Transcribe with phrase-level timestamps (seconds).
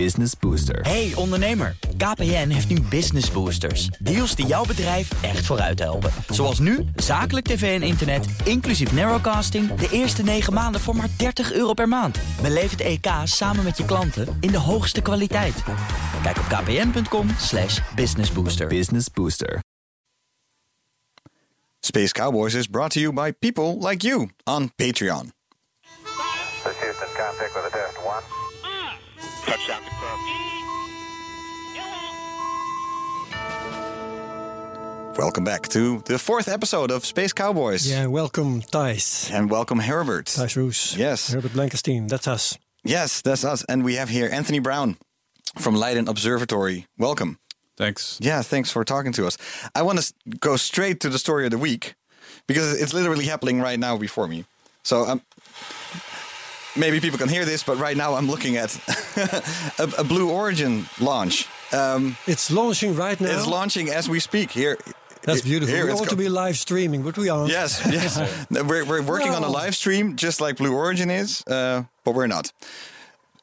[0.00, 0.80] Business Booster.
[0.80, 3.86] Hey ondernemer, KPN heeft nu Business Boosters.
[3.86, 6.10] Deals die jouw bedrijf echt vooruit helpen.
[6.28, 9.74] Zoals nu, zakelijk tv en internet, inclusief narrowcasting...
[9.74, 12.18] de eerste 9 maanden voor maar 30 euro per maand.
[12.42, 15.62] Beleef het EK samen met je klanten in de hoogste kwaliteit.
[16.22, 18.66] Kijk op kpn.com slash businessbooster.
[18.66, 19.62] Business Booster.
[21.80, 25.32] Space Cowboys is brought to you by people like you on Patreon.
[26.64, 28.33] This Houston, contact with a test one.
[29.46, 30.30] Touchdown confirmed.
[35.18, 37.88] Welcome back to the fourth episode of Space Cowboys.
[37.88, 39.30] Yeah, welcome Thijs.
[39.32, 40.26] And welcome Herbert.
[40.26, 40.96] Thijs Roos.
[40.96, 41.32] Yes.
[41.32, 42.58] Herbert Blankenstein, that's us.
[42.82, 43.64] Yes, that's us.
[43.68, 44.96] And we have here Anthony Brown
[45.56, 46.86] from Leiden Observatory.
[46.98, 47.38] Welcome.
[47.76, 48.18] Thanks.
[48.20, 49.38] Yeah, thanks for talking to us.
[49.74, 51.94] I want to go straight to the story of the week
[52.46, 54.44] because it's literally happening right now before me.
[54.82, 55.22] So um,
[56.76, 58.76] maybe people can hear this, but right now I'm looking at
[59.78, 61.46] a, a Blue Origin launch.
[61.72, 63.36] Um, It's launching right now.
[63.36, 64.50] It's launching as we speak.
[64.50, 64.78] Here,
[65.22, 65.74] That's beautiful.
[65.74, 67.50] Here we ought to be live streaming, but we aren't.
[67.50, 68.18] Yes, yes.
[68.50, 72.28] we're, we're working on a live stream, just like Blue Origin is, uh, but we're
[72.28, 72.52] not.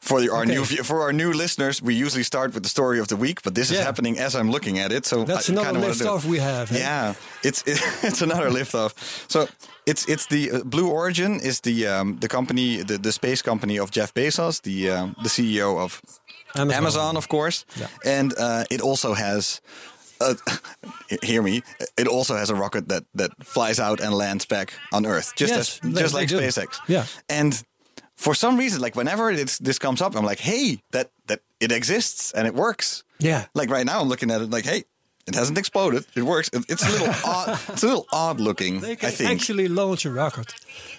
[0.02, 0.54] For the, our Okay.
[0.56, 3.54] new for our new listeners, we usually start with the story of the week, but
[3.54, 5.06] this is happening as I'm looking at it.
[5.06, 6.72] So That's I another kinda wanna lift do- off we have.
[6.72, 6.80] eh?
[6.80, 7.14] Yeah,
[7.44, 8.94] it's it, it's another lift off.
[9.28, 9.48] So
[9.86, 13.80] it's it's the uh, Blue Origin is the um, the company the, the space company
[13.80, 16.02] of Jeff Bezos, the um, the CEO of
[16.56, 16.78] Amazon.
[16.78, 17.88] Amazon, of course, Yeah.
[18.20, 19.62] and uh, it also has.
[20.20, 20.36] Uh,
[21.24, 21.62] hear me.
[21.98, 25.54] It also has a rocket that, that flies out and lands back on Earth, just
[25.54, 26.38] Yes, as just like do.
[26.40, 26.78] SpaceX.
[26.88, 27.06] Yeah.
[27.28, 27.64] And
[28.22, 31.72] for some reason, like whenever it's, this comes up, I'm like, hey, that that it
[31.72, 33.04] exists and it works.
[33.20, 33.46] Yeah.
[33.54, 34.84] Like right now, I'm looking at it like, hey,
[35.28, 36.04] it hasn't exploded.
[36.16, 36.50] It works.
[36.54, 37.60] It- It's a little odd.
[37.74, 38.82] It's a little odd looking.
[38.82, 39.30] They can I think.
[39.32, 40.54] actually launch a rocket.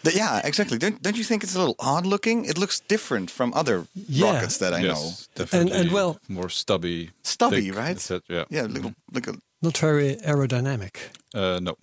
[0.04, 0.78] Th- yeah, exactly.
[0.78, 2.44] Don't, don't you think it's a little odd looking?
[2.44, 4.32] It looks different from other Yeah.
[4.32, 4.88] rockets that I know.
[5.02, 5.72] yes, definitely.
[5.72, 7.10] and and well- more stubby.
[7.22, 7.96] Stubby, thick, right?
[7.96, 8.44] et cetera, Yeah.
[8.50, 9.14] Yeah, little, mm-hmm.
[9.14, 9.26] look.
[9.28, 10.94] a- Not very aerodynamic.
[11.34, 11.76] Uh, no,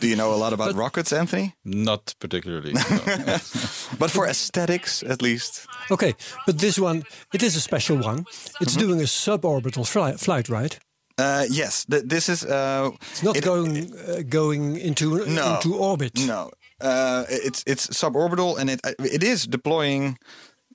[0.00, 1.54] do you know a lot about rockets, Anthony?
[1.64, 2.72] not particularly.
[2.72, 2.80] no.
[3.98, 5.66] But for aesthetics, at least.
[5.90, 6.14] Okay,
[6.46, 7.02] but this one,
[7.34, 8.24] it is a special one.
[8.60, 8.80] It's Mm-hmm.
[8.86, 10.78] doing a suborbital fly, flight, right?
[11.18, 12.42] Uh, yes, th- this is.
[12.44, 15.54] Uh, It's not it- going uh, going into No.
[15.54, 16.12] into orbit.
[16.26, 16.50] No,
[16.80, 20.18] uh, it's it's suborbital, and it it is deploying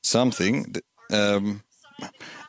[0.01, 0.73] something.
[0.73, 1.61] that, Um,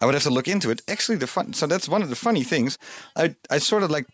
[0.03, 0.83] I would have to look into it.
[0.89, 1.53] Actually, the fun.
[1.53, 2.79] So that's one of the funny things.
[3.17, 4.07] I I sort of like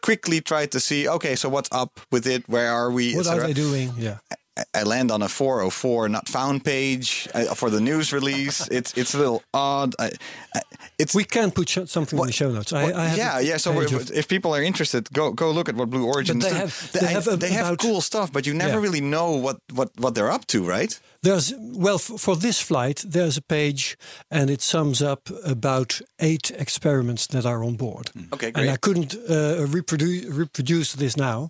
[0.00, 1.08] quickly try to see.
[1.08, 2.48] Okay, so what's up with it?
[2.48, 3.14] Where are we?
[3.14, 3.92] What are they doing?
[3.96, 4.18] Yeah.
[4.58, 8.66] I- I land on a 404 not found page uh, for the news release.
[8.78, 9.94] It's it's a little odd.
[9.98, 10.10] I,
[10.54, 10.60] I,
[10.98, 12.72] it's We can put sh- something in the show notes.
[12.72, 13.58] I, I have yeah, yeah.
[13.58, 16.38] So if, if people are interested, go go look at what Blue Origin.
[16.38, 18.82] But they have- they have a- they have about- cool stuff, but you never Yeah.
[18.82, 21.00] really know what what what they're up to, right?
[21.22, 23.04] There's well f- for this flight.
[23.12, 23.96] There's a page,
[24.30, 28.10] and it sums up about eight experiments that are on board.
[28.32, 31.48] Okay, And I couldn't uh, reproduce reproduce this now,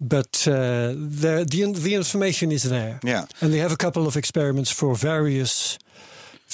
[0.00, 2.98] but uh, there, the the information is there.
[3.04, 3.24] Yeah.
[3.40, 5.78] and they have a couple of experiments for various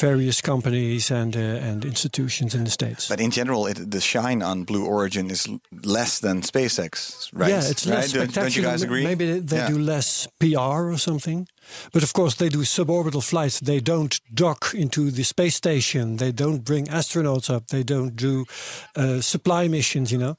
[0.00, 3.08] various companies and uh, and institutions in the states.
[3.08, 5.48] But in general, it, the shine on Blue Origin is
[5.84, 7.50] less than SpaceX, right?
[7.50, 8.14] Yeah, it's less right?
[8.14, 8.42] Don't- spectacular.
[8.44, 9.04] Don't you guys agree?
[9.04, 9.68] Maybe they- they Yeah.
[9.68, 11.46] do less PR or something.
[11.92, 13.58] But of course, they do suborbital flights.
[13.60, 16.16] They don't dock into the space station.
[16.16, 17.66] They don't bring astronauts up.
[17.68, 18.44] They don't do
[18.94, 20.10] uh, supply missions.
[20.12, 20.36] You know,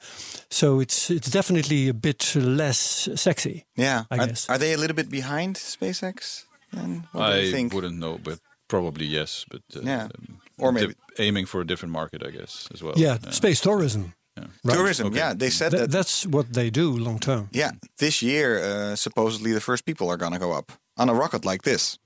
[0.49, 3.65] so it's it's definitely a bit less sexy.
[3.75, 4.49] Yeah, I are, guess.
[4.49, 6.45] are they a little bit behind SpaceX?
[6.73, 7.73] Then what do you I think?
[7.73, 9.45] wouldn't know, but probably yes.
[9.49, 10.03] But uh, Yeah.
[10.03, 12.93] um, Or maybe- aiming for a different market, I guess, as well.
[12.97, 14.13] Yeah, space tourism.
[14.37, 14.47] Yeah.
[14.63, 14.75] Right.
[14.77, 15.17] Tourism, Okay.
[15.17, 15.91] yeah, they said Th- that.
[15.91, 17.47] that's what they do long term.
[17.51, 21.43] Yeah, this year uh, supposedly the first people are gonna go up on a rocket
[21.45, 21.97] like this.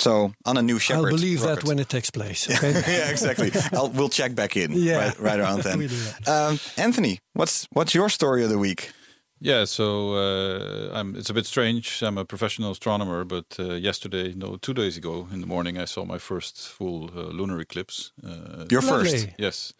[0.00, 1.04] So on a New Shepard.
[1.04, 2.48] I'll believe that when it takes place.
[2.50, 2.72] Okay.
[2.98, 3.50] yeah, exactly.
[3.72, 4.98] I'll, we'll check back in Yeah.
[5.08, 5.78] right, right around then.
[5.82, 6.28] We do that.
[6.28, 8.90] Um, Anthony, what's what's your story of the week?
[9.40, 12.02] Yeah, so uh, I'm, it's a bit strange.
[12.02, 15.84] I'm a professional astronomer, but uh, yesterday, no, two days ago in the morning, I
[15.86, 18.10] saw my first full uh, lunar eclipse.
[18.24, 19.10] Uh, Your Lovely.
[19.10, 19.72] first, yes,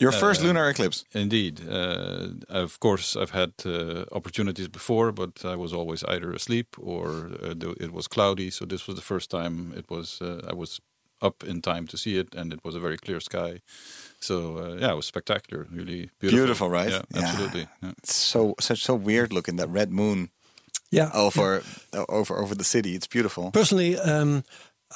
[0.00, 1.04] your first Uh, lunar eclipse.
[1.12, 1.60] indeed.
[1.68, 7.30] Uh, of course, I've had uh, opportunities before, but I was always either asleep or
[7.40, 8.50] uh, it was cloudy.
[8.50, 10.20] So this was the first time it was.
[10.20, 10.80] Uh, I was
[11.22, 13.60] up in time to see it, and it was a very clear sky.
[14.24, 16.38] So uh, yeah, it was spectacular, really beautiful.
[16.38, 16.90] Beautiful, right?
[16.90, 17.22] Yeah, Yeah.
[17.22, 17.66] absolutely.
[17.82, 17.92] Yeah.
[17.98, 20.30] It's so such so weird looking that red moon
[20.90, 21.10] Yeah.
[21.12, 21.62] over
[22.08, 22.94] over over the city.
[22.94, 23.50] It's beautiful.
[23.50, 24.42] Personally, um,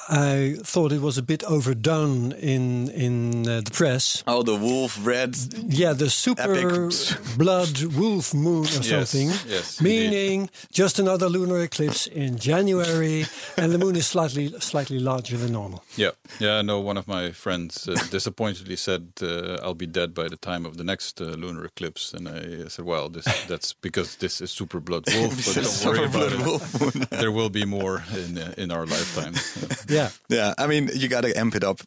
[0.07, 4.23] I thought it was a bit overdone in in uh, the press.
[4.25, 5.35] Oh, the wolf red.
[5.67, 7.37] Yeah, the super Epic.
[7.37, 9.29] blood wolf moon or something.
[9.47, 13.25] yes, meaning just another lunar eclipse in January,
[13.57, 15.83] and the moon is slightly slightly larger than normal.
[15.95, 16.59] Yeah, yeah.
[16.59, 20.37] I know one of my friends uh, disappointedly said uh, I'll be dead by the
[20.37, 24.41] time of the next uh, lunar eclipse, and I said, "Well, this, that's because this
[24.41, 27.09] is super blood wolf, but don't worry about it.
[27.21, 29.35] there will be more in uh, in our lifetime."
[29.89, 30.09] Yeah.
[30.29, 31.79] Yeah, I mean, you got to amp it up.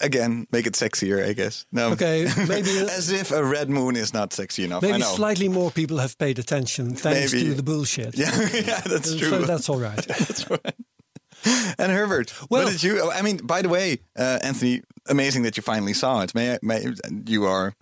[0.00, 1.66] Again, make it sexier, I guess.
[1.72, 1.90] No.
[1.92, 4.82] Okay, maybe- As if a red moon is not sexy enough.
[4.82, 5.14] I Maybe know.
[5.14, 7.44] slightly more people have paid attention thanks Maybe.
[7.48, 8.16] to the bullshit.
[8.18, 9.44] Yeah, yeah, that's So true.
[9.46, 10.06] that's all right.
[11.78, 13.10] and Herbert, Well- what did you?
[13.10, 16.34] I mean, by the way, uh, Anthony, amazing that you finally saw it.
[16.34, 16.86] May, I, may
[17.26, 17.74] you are,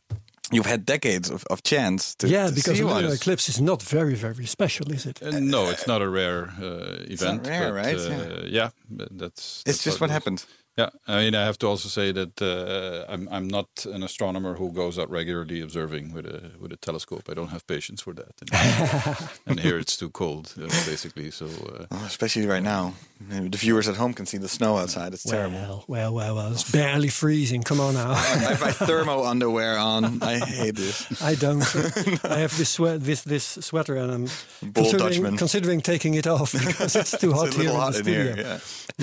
[0.52, 3.02] you've had decades of, of chance to, yeah, to because see a one.
[3.02, 5.22] lunar eclipse is not very, very special, is it?
[5.22, 7.46] Uh, no, it's not a rare uh, event.
[7.46, 7.96] rare, but, right?
[7.96, 9.62] Uh, yeah, but that's.
[9.66, 10.14] It's that's just how what it goes.
[10.14, 10.44] happened.
[10.78, 14.54] Yeah, I mean, I have to also say that uh, I'm I'm not an astronomer
[14.54, 17.28] who goes out regularly observing with a with a telescope.
[17.28, 21.30] I don't have patience for that, and, and here it's too cold, uh, basically.
[21.30, 22.94] So uh, Oh, especially right now.
[23.20, 25.12] Maybe The viewers at home can see the snow outside.
[25.12, 25.58] It's terrible.
[25.58, 26.52] Well, well, well, well.
[26.52, 27.62] It's barely freezing.
[27.62, 28.10] Come on now.
[28.12, 30.22] I have my thermo underwear on.
[30.22, 31.22] I hate this.
[31.22, 31.62] I don't.
[32.24, 34.26] I have this sweat, this this sweater, and I'm
[34.72, 35.36] Bold Dutchman.
[35.36, 38.04] considering, considering taking it off because it's too hot It's a here little in hot
[38.04, 38.36] the in here.
[38.38, 38.58] Yeah.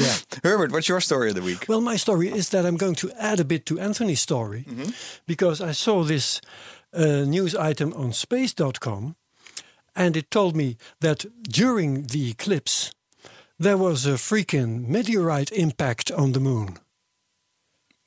[0.05, 0.15] yeah.
[0.43, 1.58] Herbert, what's your story of the week?
[1.67, 4.89] Well, my story is that I'm going to add a bit to Anthony's story Mm-hmm.
[5.25, 6.41] because I saw this
[6.93, 9.15] uh, news item on space.com
[9.95, 12.91] and it told me that during the eclipse
[13.59, 16.77] there was a freaking meteorite impact on the moon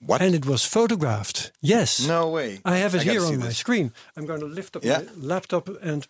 [0.07, 0.21] What?
[0.23, 1.53] and it was photographed.
[1.61, 2.01] Yes.
[2.07, 2.61] no way.
[2.65, 3.59] I have it gotta here on my this.
[3.59, 3.93] screen.
[4.17, 4.99] I'm going to lift up Yeah.
[5.03, 6.07] my laptop and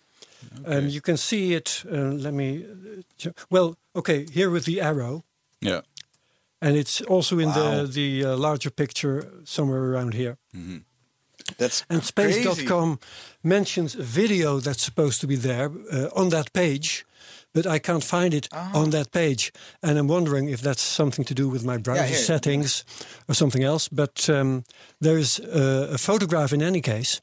[0.66, 1.84] um, you can see it.
[1.86, 2.64] Uh, let me.
[3.26, 5.22] Uh, well, okay, here with the arrow,
[5.60, 5.82] yeah,
[6.62, 7.54] and it's also in Wow.
[7.86, 10.36] the the uh, larger picture somewhere around here.
[11.58, 12.42] That's And crazy.
[12.42, 12.98] Space.com
[13.42, 17.04] mentions a video that's supposed to be there uh, on that page,
[17.52, 18.70] but I can't find it Ah.
[18.80, 19.50] on that page.
[19.80, 22.24] And I'm wondering if that's something to do with my browser here.
[22.24, 22.84] settings
[23.28, 23.88] or something else.
[23.90, 24.62] But um,
[25.00, 27.20] there's uh, a photograph in any case.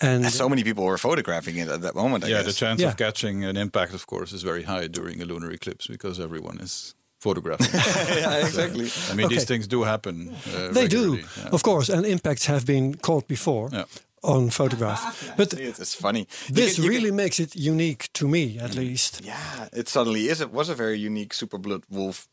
[0.00, 2.24] And And so many people were photographing it at that moment.
[2.24, 2.44] I yeah.
[2.44, 2.90] The chance Yeah.
[2.90, 6.62] of catching an impact, of course, is very high during a lunar eclipse because everyone
[6.62, 7.66] is photographing.
[8.22, 8.90] yeah, exactly.
[9.10, 9.34] I mean, Okay.
[9.36, 10.34] these things do happen.
[10.54, 11.52] Uh, they do, yeah.
[11.52, 13.84] of course, and impacts have been caught before Yeah.
[14.22, 15.00] on photograph.
[15.36, 16.26] But See, It's, it's funny.
[16.48, 19.20] You this can- you really can- makes it unique to me, at least.
[19.24, 20.40] yeah, it suddenly is.
[20.40, 22.28] It was a very unique super blood wolf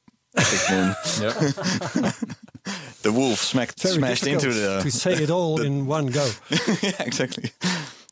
[0.69, 0.95] moon.
[3.03, 4.81] The wolf smacked, Very smashed into the.
[4.83, 6.27] to say it all in one go.
[6.81, 7.51] yeah, exactly.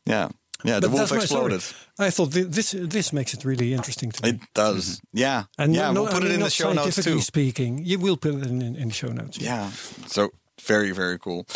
[0.06, 0.28] Yeah,
[0.64, 0.80] yeah.
[0.80, 1.54] The But wolf that's my story.
[1.54, 1.62] exploded.
[1.98, 4.28] I thought thi- this this makes it really interesting to me.
[4.30, 5.00] It does.
[5.12, 5.92] Yeah, and yeah.
[5.92, 7.20] no, we'll I put mean, it in the show notes too.
[7.20, 9.38] speaking, you will put it in, in, in the show notes.
[9.38, 9.70] Yeah.
[10.08, 10.30] So
[10.62, 11.46] very, very cool.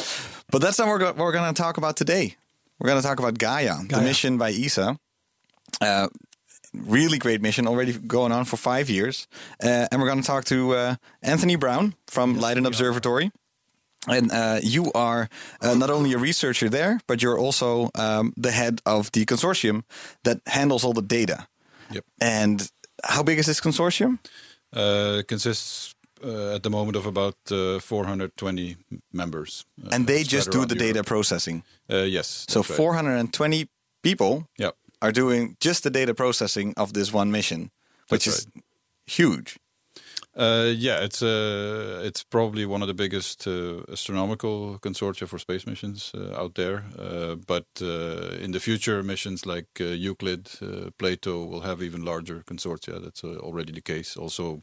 [0.50, 2.36] But that's not what we're, go- what we're going to talk about today.
[2.78, 4.96] We're going to talk about Gaia, the mission by ESA.
[5.80, 6.08] Uh,
[6.74, 9.26] really great mission, already going on for five years.
[9.62, 13.32] Uh, and we're going to talk to uh, Anthony Brown from Leiden Observatory.
[14.06, 15.28] And uh, you are
[15.60, 19.82] uh, not only a researcher there, but you're also um, the head of the consortium
[20.22, 21.46] that handles all the data.
[21.90, 22.04] Yep.
[22.20, 22.70] And
[23.04, 24.18] how big is this consortium?
[24.72, 28.76] Uh, consists uh, at the moment of about uh, 420
[29.12, 29.64] members.
[29.84, 31.62] Uh, and they just do the data processing.
[31.90, 32.46] Uh, yes.
[32.48, 32.76] So that's right.
[32.76, 33.68] 420
[34.02, 34.70] people Yeah.
[35.02, 37.70] are doing just the data processing of this one mission,
[38.10, 38.46] which That's is
[39.06, 39.56] huge.
[40.38, 45.66] Uh, yeah, it's uh, it's probably one of the biggest uh, astronomical consortia for space
[45.66, 46.84] missions uh, out there.
[46.96, 52.04] Uh, but uh, in the future, missions like uh, Euclid, uh, Plato will have even
[52.04, 53.02] larger consortia.
[53.02, 54.16] That's uh, already the case.
[54.16, 54.62] Also,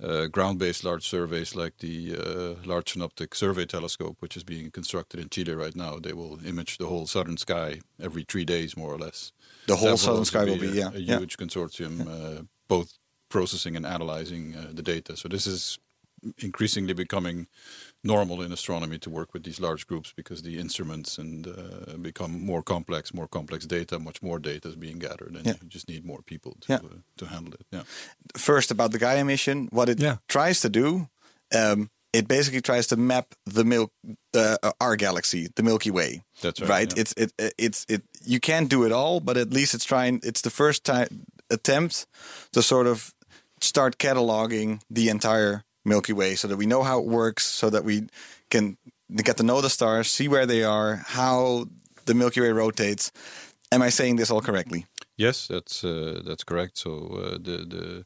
[0.00, 5.18] uh, ground-based large surveys like the uh, Large Synoptic Survey Telescope, which is being constructed
[5.18, 8.92] in Chile right now, they will image the whole southern sky every three days, more
[8.92, 9.32] or less.
[9.66, 11.18] The whole southern sky will be, a, yeah, a yeah.
[11.18, 12.98] huge consortium, uh, both
[13.38, 15.16] processing and analyzing uh, the data.
[15.16, 15.78] So this is
[16.38, 17.46] increasingly becoming
[18.02, 22.32] normal in astronomy to work with these large groups because the instruments and uh, become
[22.46, 25.56] more complex, more complex data, much more data is being gathered, and Yeah.
[25.62, 26.80] you just need more people to Yeah.
[26.84, 27.66] uh, to handle it.
[27.76, 27.84] Yeah.
[28.36, 30.16] First, about the Gaia mission, what it Yeah.
[30.28, 31.08] tries to do,
[31.52, 33.90] um, it basically tries to map the milk,
[34.34, 36.22] uh, our galaxy, the Milky Way.
[36.40, 37.00] That's right, yeah.
[37.02, 38.02] It's it it's it.
[38.34, 40.20] You can't do it all, but at least it's trying.
[40.22, 41.06] It's the first time
[41.50, 42.06] attempt
[42.52, 43.12] to sort of
[43.64, 47.84] start cataloging the entire Milky Way, so that we know how it works, so that
[47.84, 48.08] we
[48.50, 48.76] can
[49.16, 51.66] get to know the stars, see where they are, how
[52.06, 53.12] the Milky Way rotates.
[53.70, 54.86] Am I saying this all correctly?
[55.16, 56.78] Yes, that's uh, that's correct.
[56.78, 58.04] So uh, the the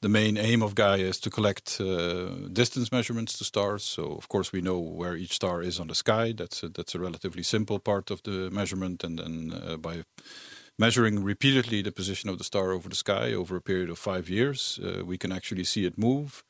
[0.00, 3.84] the main aim of Gaia is to collect uh, distance measurements to stars.
[3.84, 6.32] So of course we know where each star is on the sky.
[6.32, 10.04] That's a, that's a relatively simple part of the measurement, and then uh, by
[10.78, 14.28] measuring repeatedly the position of the star over the sky over a period of five
[14.28, 16.44] years, uh, we can actually see it move.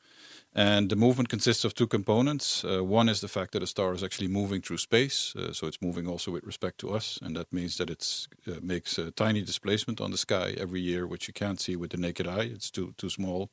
[0.54, 2.62] And the movement consists of two components.
[2.62, 5.66] Uh, one is the fact that a star is actually moving through space, uh, so
[5.66, 9.10] it's moving also with respect to us, and that means that it uh, makes a
[9.12, 12.50] tiny displacement on the sky every year, which you can't see with the naked eye.
[12.54, 13.48] It's too too small,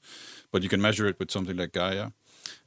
[0.52, 2.12] but you can measure it with something like Gaia.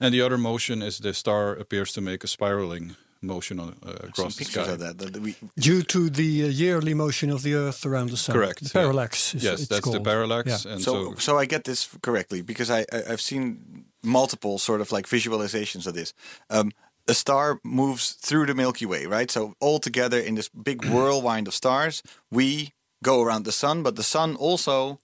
[0.01, 3.91] And the other motion is the star appears to make a spiraling motion on, uh,
[4.09, 4.73] across the pictures sky.
[4.73, 4.99] of that.
[4.99, 8.35] that we, Due to the uh, yearly motion of the Earth around the Sun.
[8.35, 8.83] Correct, The yeah.
[8.83, 9.35] parallax.
[9.35, 10.73] Is, yes, it's that's the parallax, Yeah.
[10.73, 14.81] and so, so, so I get this correctly because I, I I've seen multiple sort
[14.81, 16.13] of like visualizations of this.
[16.51, 16.73] Um,
[17.09, 19.31] a star moves through the Milky Way, right?
[19.31, 23.97] So all together in this big whirlwind of stars, we go around the sun, but
[23.97, 24.99] the sun also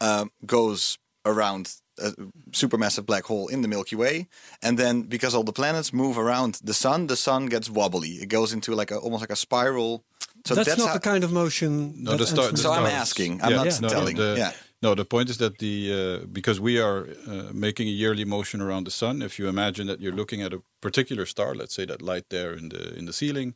[0.00, 2.10] um, goes around a
[2.50, 4.26] supermassive black hole in the Milky Way,
[4.62, 8.10] and then because all the planets move around the sun, the sun gets wobbly.
[8.22, 10.04] It goes into like a almost like a spiral.
[10.44, 11.94] So that's, that's, not how, the kind of motion.
[12.04, 13.40] No, that the star- the So I'm asking.
[13.42, 13.56] I'm Yeah.
[13.64, 14.16] not No, no, telling.
[14.16, 14.52] the- yeah.
[14.82, 15.74] No, the point is that the
[16.22, 19.22] uh, because we are uh, making a yearly motion around the sun.
[19.22, 22.52] If you imagine that you're looking at a particular star, let's say that light there
[22.58, 23.54] in the in the ceiling,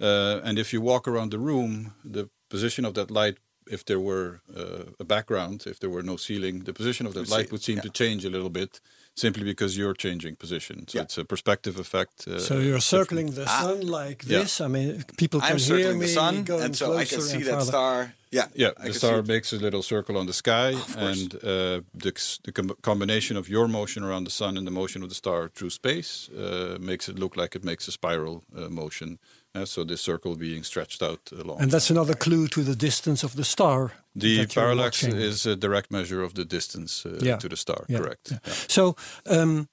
[0.00, 3.36] uh, and if you walk around the room, the position of that light,
[3.70, 7.26] if there were uh, a background, if there were no ceiling, the position of that
[7.28, 7.82] see light would seem yeah.
[7.82, 8.80] to change a little bit,
[9.14, 10.86] simply because you're changing position.
[10.88, 11.02] So Yeah.
[11.04, 12.26] it's a perspective effect.
[12.26, 13.62] Uh, So you're circling the Ah.
[13.62, 14.40] sun like Yeah.
[14.42, 14.60] this.
[14.60, 17.20] I mean, people can I'm hear circling me the sun, going and so I can
[17.20, 17.66] see that farther.
[17.72, 18.14] star.
[18.30, 20.96] Yeah, Yeah, I the star makes a little circle on the sky, course.
[20.96, 22.12] and uh, the,
[22.44, 25.50] the com- combination of your motion around the sun and the motion of the star
[25.54, 29.18] through space uh, makes it look like it makes a spiral uh, motion.
[29.54, 31.60] Uh, so this circle being stretched out along.
[31.60, 33.92] And that's another clue to the distance of the star.
[34.16, 37.36] the parallax is a direct measure of the distance uh, Yeah.
[37.38, 37.84] to the star.
[37.88, 38.30] Yeah, Correct.
[38.30, 38.38] Yeah.
[38.68, 39.68] So, um,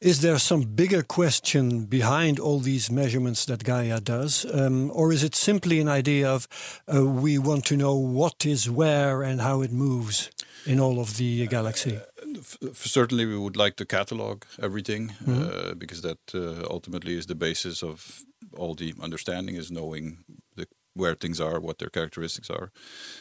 [0.00, 4.46] is there some bigger question behind all these measurements that Gaia does?
[4.52, 6.48] Um, or is it simply an idea of
[6.92, 10.30] uh, we want to know what is where and how it moves
[10.64, 11.98] in all of the galaxy?
[12.38, 15.42] F- certainly we would like to catalog everything Mm-hmm.
[15.42, 18.22] uh, because that uh, ultimately is the basis of
[18.56, 20.18] all the understanding is knowing
[20.56, 22.70] the, where things are what their characteristics are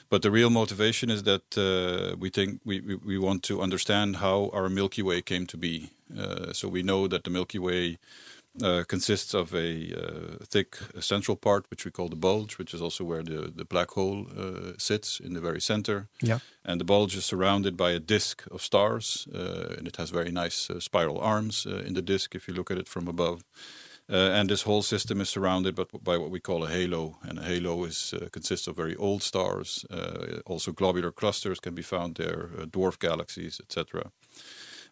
[0.09, 4.15] but the real motivation is that uh, we think we, we, we want to understand
[4.17, 7.97] how our milky way came to be uh, so we know that the milky way
[8.61, 12.81] uh, consists of a uh, thick central part, which we call the bulge, which is
[12.81, 16.07] also where the, the black hole uh, sits in the very center.
[16.21, 16.39] Yeah.
[16.65, 20.31] And the bulge is surrounded by a disk of stars, uh, and it has very
[20.31, 23.43] nice uh, spiral arms uh, in the disk if you look at it from above.
[24.11, 27.37] Uh, and this whole system is surrounded by, by what we call a halo, and
[27.37, 29.85] a halo is uh, consists of very old stars.
[29.91, 34.11] Uh, also, globular clusters can be found there, uh, dwarf galaxies, etc.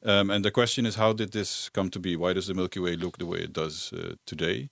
[0.08, 2.16] Um, and the question is, how did this come to be?
[2.16, 4.70] Why does the Milky Way look the way it does uh, today?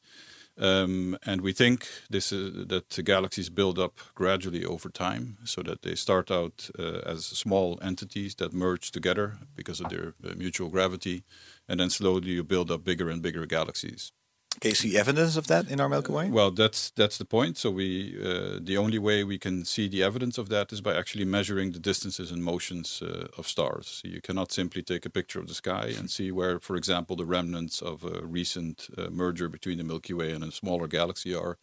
[0.57, 5.61] Um, and we think this is, that the galaxies build up gradually over time, so
[5.63, 10.33] that they start out uh, as small entities that merge together because of their uh,
[10.37, 11.25] mutual gravity,
[11.67, 14.13] and then slowly you build up bigger and bigger galaxies.
[14.61, 16.29] Can you see evidence of that in our Milky Way?
[16.29, 17.57] Well, that's that's the point.
[17.57, 20.95] So we uh, the only way we can see the evidence of that is by
[20.95, 24.01] actually measuring the distances and motions uh, of stars.
[24.01, 27.15] So you cannot simply take a picture of the sky and see where, for example,
[27.15, 31.35] the remnants of a recent uh, merger between the Milky Way and a smaller galaxy
[31.35, 31.57] are.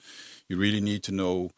[0.49, 1.51] You really need to know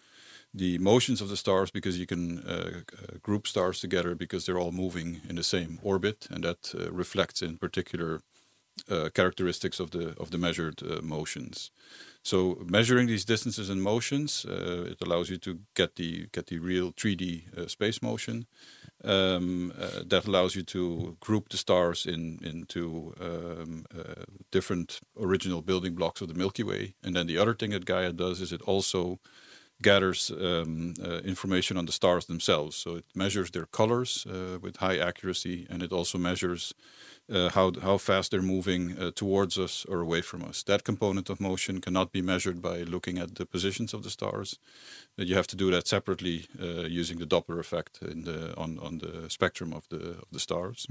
[0.54, 4.58] the motions of the stars because you can uh, uh, group stars together because they're
[4.58, 8.20] all moving in the same orbit, and that uh, reflects in particular
[8.90, 11.70] uh, characteristics of the of the measured uh, motions.
[12.22, 16.58] So measuring these distances and motions, uh, it allows you to get the get the
[16.58, 18.46] real 3D uh, space motion.
[19.04, 23.84] Um, uh, that allows you to group the stars in into um,
[24.50, 26.94] different original building blocks of the Milky Way.
[27.02, 29.18] And then the other thing that Gaia does is it also
[29.82, 32.76] gathers um, uh, information on the stars themselves.
[32.76, 36.74] So it measures their colors uh, with high accuracy, and it also measures
[37.32, 40.62] uh, how how fast they're moving uh, towards us or away from us.
[40.62, 44.58] That component of motion cannot be measured by looking at the positions of the stars.
[45.16, 48.98] You have to do that separately uh, using the Doppler effect in the on on
[48.98, 50.86] the spectrum of the of the stars.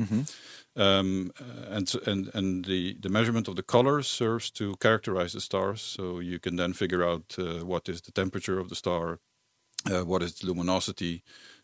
[0.75, 5.41] Um, uh, and and and the the measurement of the colors serves to characterize the
[5.41, 5.81] stars.
[5.81, 9.19] So you can then figure out uh, what is the temperature of the star,
[9.91, 11.21] uh, what is its luminosity,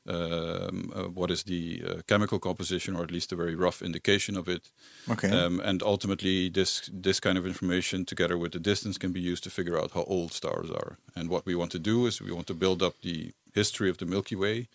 [0.10, 4.38] um, uh, what is the uh, chemical composition, or at least a very rough indication
[4.38, 4.70] of it.
[5.10, 5.30] Okay.
[5.30, 9.44] Um, and ultimately, this this kind of information, together with the distance, can be used
[9.44, 10.98] to figure out how old stars are.
[11.16, 13.98] And what we want to do is we want to build up the history of
[13.98, 14.68] the Milky Way,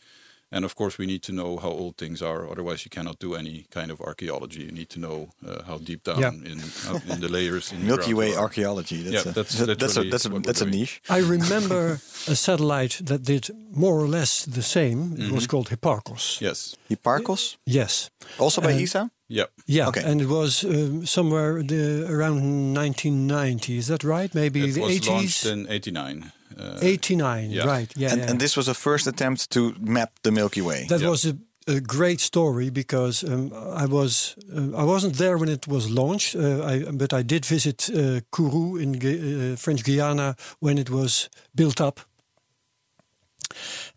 [0.55, 2.49] And of course, we need to know how old things are.
[2.53, 4.61] Otherwise, you cannot do any kind of archaeology.
[4.63, 6.53] You need to know uh, how deep down Yeah.
[6.53, 6.59] in
[6.89, 9.03] uh, in the layers in Milky ground Way archaeology.
[9.03, 11.01] That's Yeah, a, that's that's a that's a that's a niche.
[11.19, 11.81] I remember
[12.29, 14.99] a satellite that did more or less the same.
[15.19, 16.41] It was called Hipparcos.
[16.41, 16.77] Yes.
[16.89, 18.11] Hipparcos, Yes.
[18.39, 19.11] also by And- ESA.
[19.29, 19.47] Yeah.
[19.67, 20.05] Yeah, Okay.
[20.11, 23.79] and it was um, somewhere the, around 1990.
[23.79, 24.35] Is that right?
[24.35, 25.09] Maybe It the was 80s.
[25.09, 26.33] launched in '89.
[26.59, 27.65] Uh, 89, yeah.
[27.67, 27.93] right?
[27.97, 28.31] Yeah, and, yeah.
[28.31, 30.87] and this was the first attempt to map the Milky Way.
[30.89, 31.11] that Yeah.
[31.11, 31.35] was a,
[31.67, 33.51] a great story because um,
[33.83, 37.47] I was uh, I wasn't there when it was launched, uh, I, but I did
[37.47, 42.01] visit uh, Kourou in Gu- uh, French Guiana when it was built up.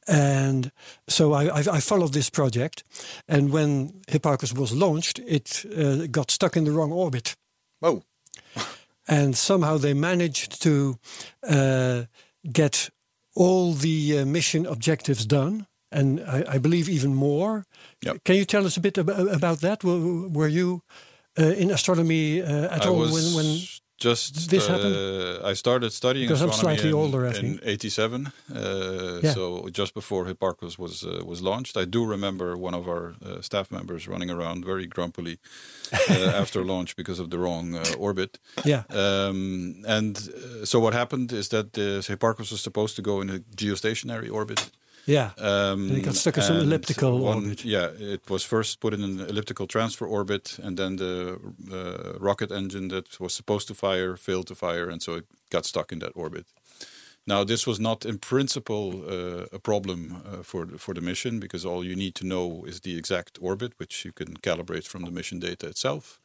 [0.07, 0.71] And
[1.07, 2.83] so I, I, I followed this project,
[3.27, 7.35] and when Hipparcos was launched, it uh, got stuck in the wrong orbit.
[7.81, 8.03] oh,
[9.09, 10.97] and somehow they managed to
[11.49, 12.03] uh,
[12.51, 12.89] get
[13.35, 17.63] all the uh, mission objectives done, and I, I believe even more.
[18.01, 18.23] Yep.
[18.25, 19.83] Can you tell us a bit ab- about that?
[19.83, 20.81] Were, were you
[21.39, 23.59] uh, in astronomy uh, at I all when, when
[23.97, 24.95] just this uh, happened?
[25.51, 28.27] I started studying Because I'm astronomy slightly in, older, I in '87.
[28.27, 29.33] Uh, Yeah.
[29.33, 33.41] So just before Hipparcos was uh, was launched, I do remember one of our uh,
[33.41, 35.37] staff members running around very grumpily
[36.09, 38.39] uh, after launch because of the wrong uh, orbit.
[38.65, 43.21] yeah Um, and uh, so what happened is that uh, Hipparcos was supposed to go
[43.21, 44.71] in a geostationary orbit.
[45.07, 47.63] Yeah Um, And it got stuck in some elliptical one- orbit.
[47.65, 51.39] Yeah, it was first put in an elliptical transfer orbit, and then the
[51.71, 55.65] uh, rocket engine that was supposed to fire failed to fire, and so it got
[55.65, 56.45] stuck in that orbit.
[57.25, 61.39] Now, this was not in principle uh, a problem uh, for the, for the mission
[61.39, 65.03] because all you need to know is the exact orbit, which you can calibrate from
[65.03, 66.19] the mission data itself.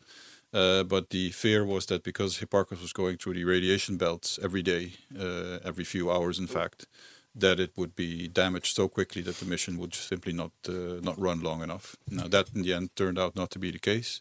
[0.55, 4.63] Uh, but the fear was that because Hipparcos was going through the radiation belts every
[4.63, 6.87] day, uh, every few hours, in fact,
[7.35, 11.19] that it would be damaged so quickly that the mission would simply not uh, not
[11.19, 11.97] run long enough.
[12.11, 14.21] Now that in the end turned out not to be the case,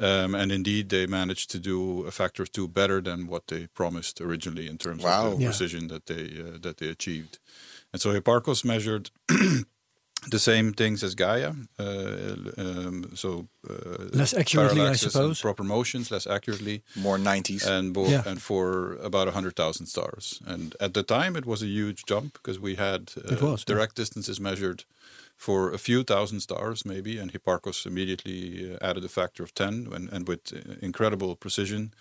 [0.00, 3.66] um, and indeed they managed to do a factor of two better than what they
[3.66, 5.26] promised originally in terms Wow.
[5.26, 5.48] of the Yeah.
[5.50, 7.38] precision that they uh, that they achieved.
[7.92, 9.10] And so Hipparcos measured
[10.30, 15.40] the same things as Gaia, uh, um, so uh, Less accurately, I suppose.
[15.40, 17.64] proper motions less accurately more 90s.
[17.66, 18.22] and bo- Yeah.
[18.26, 20.40] and for about hundred thousand stars.
[20.46, 23.64] And at the time, it was a huge jump because we had uh, It was,
[23.66, 23.74] yeah.
[23.74, 24.84] direct distances measured
[25.36, 27.18] for a few thousand stars, maybe.
[27.20, 31.92] And Hipparcos immediately uh, added a factor of ten, and, and with uh, incredible precision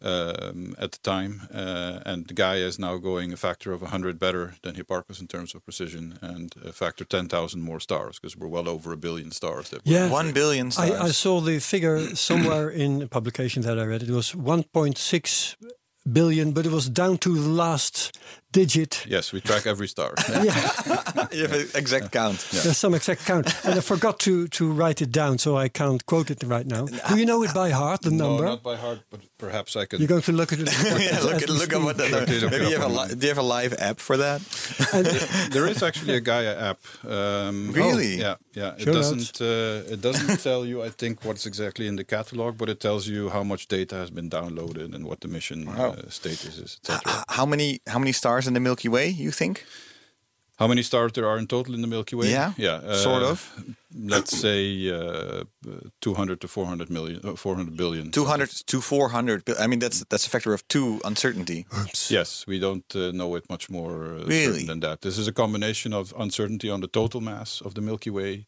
[0.00, 1.42] um, at the time.
[1.52, 5.54] Uh, and Gaia is now going a factor of hundred better than Hipparcos in terms
[5.54, 9.30] of precision, and a factor ten thousand more stars because we're well over a billion
[9.30, 9.70] stars.
[9.70, 10.08] That yeah.
[10.08, 10.90] One billion stars.
[10.90, 14.02] I, I saw the figure somewhere in a publication that I read.
[14.02, 15.56] It was 1.6
[16.10, 18.18] billion, but it was down to the last
[18.52, 19.04] digit.
[19.08, 20.14] Yes, we track every star.
[20.28, 20.42] yeah.
[21.32, 22.46] you have an exact count.
[22.52, 26.04] There's some exact count, and I forgot to to write it down, so I can't
[26.06, 26.86] quote it right now.
[26.86, 28.02] Do you know it by heart?
[28.02, 28.42] The number?
[28.44, 30.00] No, not by heart, but perhaps I can.
[30.00, 30.68] You're going to look at it.
[30.84, 32.42] yeah, look at look at what the, speak.
[32.42, 34.40] Okay, maybe you have a li- do you have a live app for that?
[35.52, 36.80] there is actually a Gaia app.
[37.06, 38.16] Um, Really?
[38.20, 38.74] Yeah, yeah.
[38.74, 39.40] It Show doesn't.
[39.40, 43.08] Uh, it doesn't tell you, I think, what's exactly in the catalog, but it tells
[43.08, 45.91] you how much data has been downloaded and what the mission Wow.
[45.92, 47.24] Uh, status etc.
[47.28, 49.08] how many how many stars in the Milky Way?
[49.08, 49.64] You think?
[50.58, 52.30] How many stars there are in total in the Milky Way?
[52.30, 53.52] Yeah, yeah, uh, sort of.
[53.94, 55.44] Let's say uh,
[56.00, 58.10] 200 to 400 million, uh, 400 billion.
[58.10, 59.42] Two hundred to four hundred.
[59.58, 61.66] I mean, that's that's a factor of two uncertainty.
[62.08, 64.44] Yes, we don't uh, know it much more uh, Really?
[64.44, 65.00] certain than that.
[65.00, 68.44] This is a combination of uncertainty on the total mass of the Milky Way uh,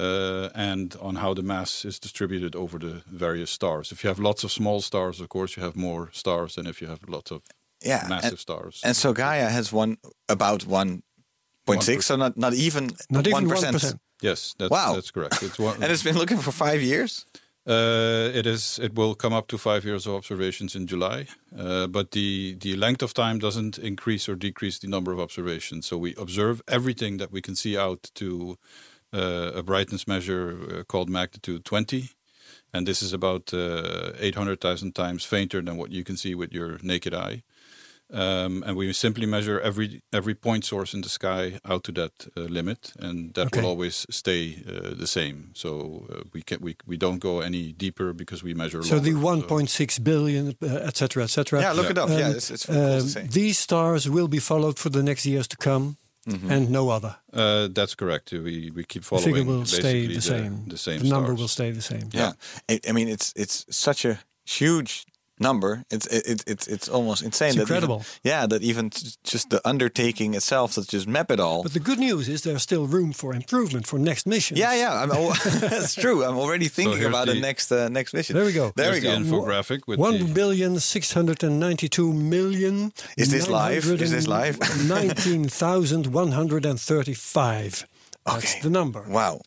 [0.00, 3.92] and on how the mass is distributed over the various stars.
[3.92, 6.80] If you have lots of small stars, of course, you have more stars than if
[6.80, 7.42] you have lots of
[7.84, 8.80] Yeah, massive and, stars.
[8.84, 9.96] and so Gaia has one
[10.28, 11.02] about one
[11.66, 13.74] point six, so not not even Not even one
[14.22, 14.94] yes, that's, Wow.
[14.94, 15.42] that's correct.
[15.42, 17.24] It's one, And it's been looking for five years.
[17.66, 18.78] Uh, it is.
[18.78, 21.26] It will come up to five years of observations in July,
[21.58, 25.86] uh, but the the length of time doesn't increase or decrease the number of observations.
[25.86, 28.54] So we observe everything that we can see out to uh,
[29.12, 32.10] a brightness measure uh, called magnitude 20,
[32.72, 36.78] and this is about uh, 800,000 times fainter than what you can see with your
[36.82, 37.42] naked eye.
[38.10, 42.12] Um, and we simply measure every every point source in the sky out to that
[42.36, 43.60] uh, limit, and that Okay.
[43.60, 45.50] will always stay uh, the same.
[45.54, 48.82] So uh, we can we we don't go any deeper because we measure.
[48.82, 49.46] So the longer.
[49.46, 51.60] 1.6 billion, uh, etc., cetera, et cetera.
[51.60, 52.08] Yeah, look it up.
[52.08, 55.02] yeah, Um, it's, it's very cool to um, these stars will be followed for the
[55.02, 55.96] next years to come,
[56.28, 56.52] Mm-hmm.
[56.52, 57.16] and no other.
[57.32, 58.32] Uh, that's correct.
[58.32, 59.32] We we keep following.
[59.32, 60.64] The figure will stay basically the same.
[60.68, 61.00] The, same.
[61.00, 61.40] The number stars.
[61.40, 62.08] will stay the same.
[62.12, 62.32] Yeah,
[62.68, 65.06] I, I mean it's it's such a huge
[65.40, 65.84] number.
[65.90, 67.48] It's it, it, it's it's almost insane.
[67.48, 68.04] It's that even- incredible.
[68.22, 68.90] yeah, that even
[69.24, 71.62] just the undertaking itself to just map it all.
[71.62, 74.56] But the good news is there's still room for improvement for next mission.
[74.56, 75.08] yeah, yeah, I'm,
[75.60, 76.24] that's true.
[76.24, 78.36] I'm already thinking here's about the, the- next uh, next mission.
[78.36, 78.72] There we go.
[78.76, 79.10] There we go.
[79.10, 82.92] the infographic with One billion six hundred and ninety-two million.
[83.16, 83.84] Is this live?
[83.86, 84.58] Is this live?
[84.88, 87.86] Nineteen thousand one hundred and thirty-five.
[88.26, 88.60] That's Okay.
[88.62, 89.04] the number.
[89.08, 89.40] Wow.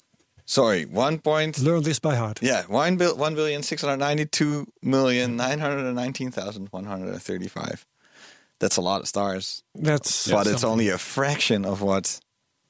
[0.52, 1.60] Sorry, one point.
[1.60, 2.40] Learn this by heart.
[2.42, 7.18] Yeah, one bil- one billion six hundred ninety-two million nine hundred nineteen thousand one hundred
[7.22, 7.86] thirty-five.
[8.60, 10.70] That's a lot of stars, That's but it's something.
[10.72, 12.20] only a fraction of what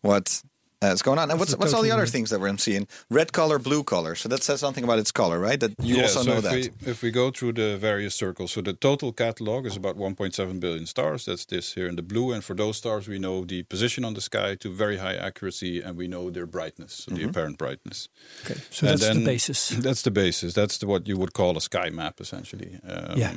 [0.01, 0.43] what
[0.89, 1.29] is going on.
[1.29, 2.11] And what's what's all the other unit.
[2.11, 2.87] things that we're seeing?
[3.09, 4.15] Red color, blue color.
[4.15, 5.59] So that says something about its color, right?
[5.59, 6.53] That you yeah, also so know if that.
[6.53, 10.59] We, if we go through the various circles, so the total catalog is about 1.7
[10.59, 11.25] billion stars.
[11.25, 12.31] That's this here in the blue.
[12.31, 15.81] And for those stars, we know the position on the sky to very high accuracy,
[15.81, 18.09] and we know their brightness, so the apparent brightness.
[18.45, 19.69] Okay, so And that's the basis.
[19.69, 20.53] That's the basis.
[20.53, 22.79] That's the, what you would call a sky map, essentially.
[22.87, 23.33] Um, Yeah.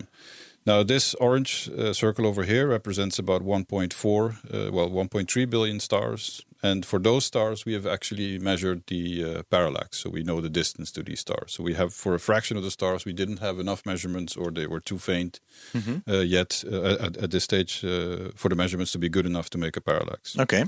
[0.66, 6.42] Now, this orange uh, circle over here represents about 1.4, uh, well, 1.3 billion stars.
[6.64, 10.48] And for those stars, we have actually measured the uh, parallax, so we know the
[10.48, 11.52] distance to these stars.
[11.52, 14.50] So we have, for a fraction of the stars, we didn't have enough measurements, or
[14.50, 15.40] they were too faint
[16.08, 19.48] uh, yet uh, at, at this stage uh, for the measurements to be good enough
[19.50, 20.38] to make a parallax.
[20.38, 20.64] Okay.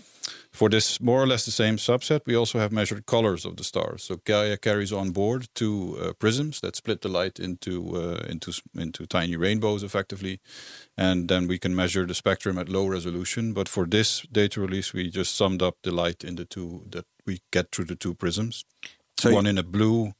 [0.52, 3.64] For this more or less the same subset, we also have measured colors of the
[3.64, 4.02] stars.
[4.02, 8.52] So Gaia carries on board two uh, prisms that split the light into uh, into
[8.74, 10.40] into tiny rainbows, effectively,
[10.96, 13.54] and then we can measure the spectrum at low resolution.
[13.54, 17.04] But for this data release, we just summed up the light in the two that
[17.26, 18.64] we get through the two prisms.
[19.18, 20.12] So One in a blue,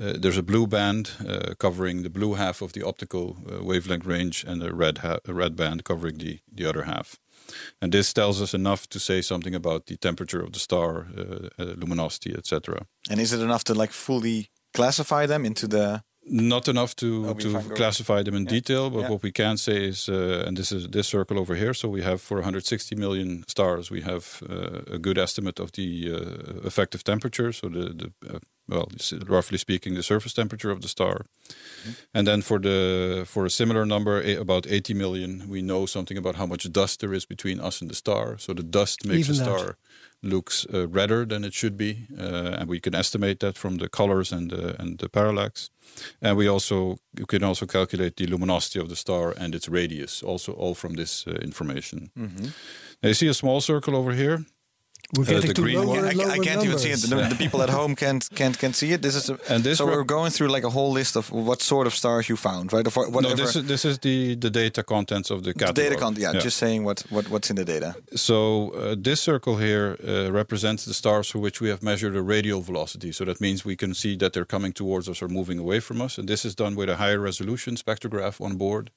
[0.00, 4.06] uh, there's a blue band uh, covering the blue half of the optical uh, wavelength
[4.06, 7.18] range, and a red ha- a red band covering the the other half.
[7.80, 11.48] And this tells us enough to say something about the temperature of the star, uh,
[11.58, 12.86] uh, luminosity, etc.
[13.10, 16.02] And is it enough to like fully classify them into the?
[16.30, 19.10] Not enough to, to classify them in detail, but Yeah.
[19.10, 21.74] what we can say is, uh, and this is this circle over here.
[21.74, 26.12] So we have for 160 million stars, we have uh, a good estimate of the
[26.12, 27.52] uh, effective temperature.
[27.52, 28.38] So the, the uh,
[28.68, 28.88] well,
[29.26, 31.14] roughly speaking, the surface temperature of the star.
[31.14, 31.90] Mm-hmm.
[32.18, 36.18] And then for the for a similar number, a- about 80 million, we know something
[36.18, 38.36] about how much dust there is between us and the star.
[38.38, 39.58] So the dust makes Even the that.
[39.60, 39.76] star
[40.22, 43.88] looks uh, redder than it should be, uh, and we can estimate that from the
[43.88, 45.70] colors and the, and the parallax.
[46.20, 50.22] And we also you can also calculate the luminosity of the star and its radius,
[50.22, 52.10] also all from this uh, information.
[52.18, 52.46] Mm-hmm.
[53.02, 54.44] Now you see a small circle over here.
[55.16, 56.90] We're Uh, getting the to green lower one- I, and lower I can't even see
[56.90, 57.00] it.
[57.00, 59.00] The, the people at home can't can't can't see it.
[59.00, 61.62] This is a, And this so we're going through like a whole list of what
[61.62, 62.86] sort of stars you found, right?
[62.86, 65.76] Of whatever No, this is this is the the data contents of the the catalog.
[65.84, 66.34] data content.
[66.34, 67.90] Yeah, just saying what what what's in the data.
[68.16, 72.22] So uh, this circle here uh, represents the stars for which we have measured a
[72.34, 73.10] radial velocity.
[73.12, 76.00] So that means we can see that they're coming towards us or moving away from
[76.02, 76.18] us.
[76.18, 78.90] And this is done with a higher resolution spectrograph on board,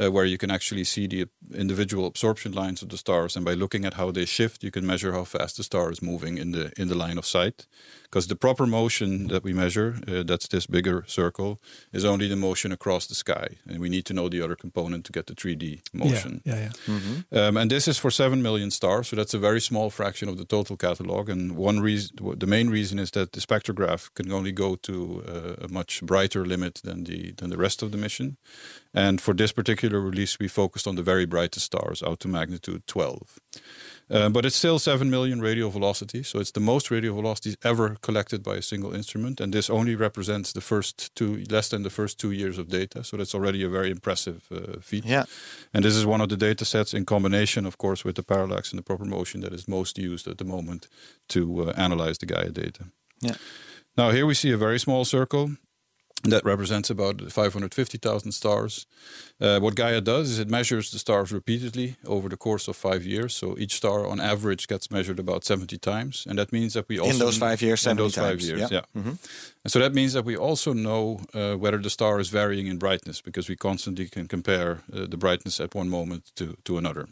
[0.00, 1.26] uh, where you can actually see the
[1.64, 3.36] individual absorption lines of the stars.
[3.36, 6.00] And by looking at how they shift, you can measure how fast the star is
[6.02, 7.66] moving in the in the line of sight.
[8.10, 11.58] Because the proper motion that we measure, uh, that's this bigger circle,
[11.92, 13.48] is only the motion across the sky.
[13.68, 16.40] And we need to know the other component to get the 3D Yeah, motion.
[16.44, 17.48] yeah, yeah.
[17.48, 20.36] Um, and this is for 7 million stars, so that's a very small fraction of
[20.38, 21.28] the total catalog.
[21.28, 25.64] And one reason, the main reason is that the spectrograph can only go to uh,
[25.64, 28.36] a much brighter limit than the, than the rest of the mission.
[28.94, 32.86] And for this particular release, we focused on the very brightest stars, out to magnitude
[32.86, 33.38] 12.
[34.10, 37.96] Uh, but it's still 7 million radial velocity, so it's the most radial velocities ever
[38.00, 39.40] collected by a single instrument.
[39.40, 43.04] And this only represents the first two, less than the first two years of data.
[43.04, 45.04] So that's already a very impressive uh, feat.
[45.04, 45.24] Yeah.
[45.74, 48.72] And this is one of the data sets in combination, of course, with the parallax
[48.72, 50.88] and the proper motion that is most used at the moment
[51.28, 52.86] to uh, analyze the Gaia data.
[53.20, 53.36] Yeah.
[53.96, 55.56] Now, here we see a very small circle
[56.24, 58.86] that represents about 550,000 stars.
[59.40, 63.06] Uh, what Gaia does is it measures the stars repeatedly over the course of five
[63.06, 63.34] years.
[63.34, 66.98] So each star, on average, gets measured about 70 times, and that means that we
[66.98, 68.80] also in those five years, in 70 those five years, yeah.
[68.94, 69.00] yeah.
[69.64, 72.78] And so that means that we also know uh, whether the star is varying in
[72.78, 77.08] brightness because we constantly can compare uh, the brightness at one moment to, to another.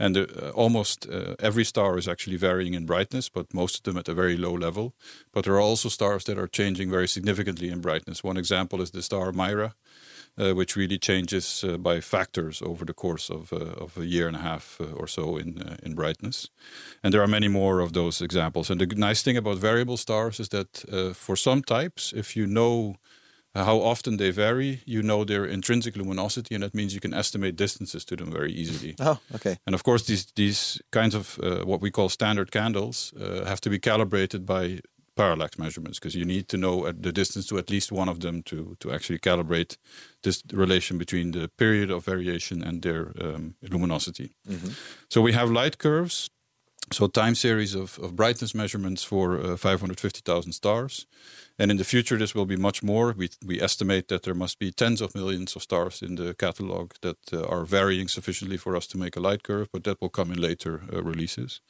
[0.00, 3.98] And uh, almost uh, every star is actually varying in brightness, but most of them
[3.98, 4.94] at a very low level.
[5.32, 8.24] But there are also stars that are changing very significantly in brightness.
[8.24, 9.74] One example is the star Mira,
[10.38, 14.26] uh, which really changes uh, by factors over the course of, uh, of a year
[14.26, 16.48] and a half uh, or so in, uh, in brightness.
[17.02, 18.70] And there are many more of those examples.
[18.70, 22.46] And the nice thing about variable stars is that uh, for some types, if you
[22.46, 22.96] know
[23.54, 27.56] how often they vary, you know their intrinsic luminosity, and that means you can estimate
[27.56, 28.94] distances to them very easily.
[29.00, 29.58] Oh, okay.
[29.66, 33.60] And of course, these these kinds of uh, what we call standard candles uh, have
[33.60, 34.80] to be calibrated by
[35.16, 38.18] parallax measurements because you need to know at the distance to at least one of
[38.20, 39.76] them to to actually calibrate
[40.22, 44.30] this relation between the period of variation and their um, luminosity.
[45.08, 46.30] So we have light curves
[46.92, 51.06] so time series of, of brightness measurements for uh, 550,000 stars.
[51.60, 53.14] And in the future, this will be much more.
[53.16, 56.92] We, we estimate that there must be tens of millions of stars in the catalog
[57.02, 60.08] that uh, are varying sufficiently for us to make a light curve, but that will
[60.08, 61.60] come in later uh, releases.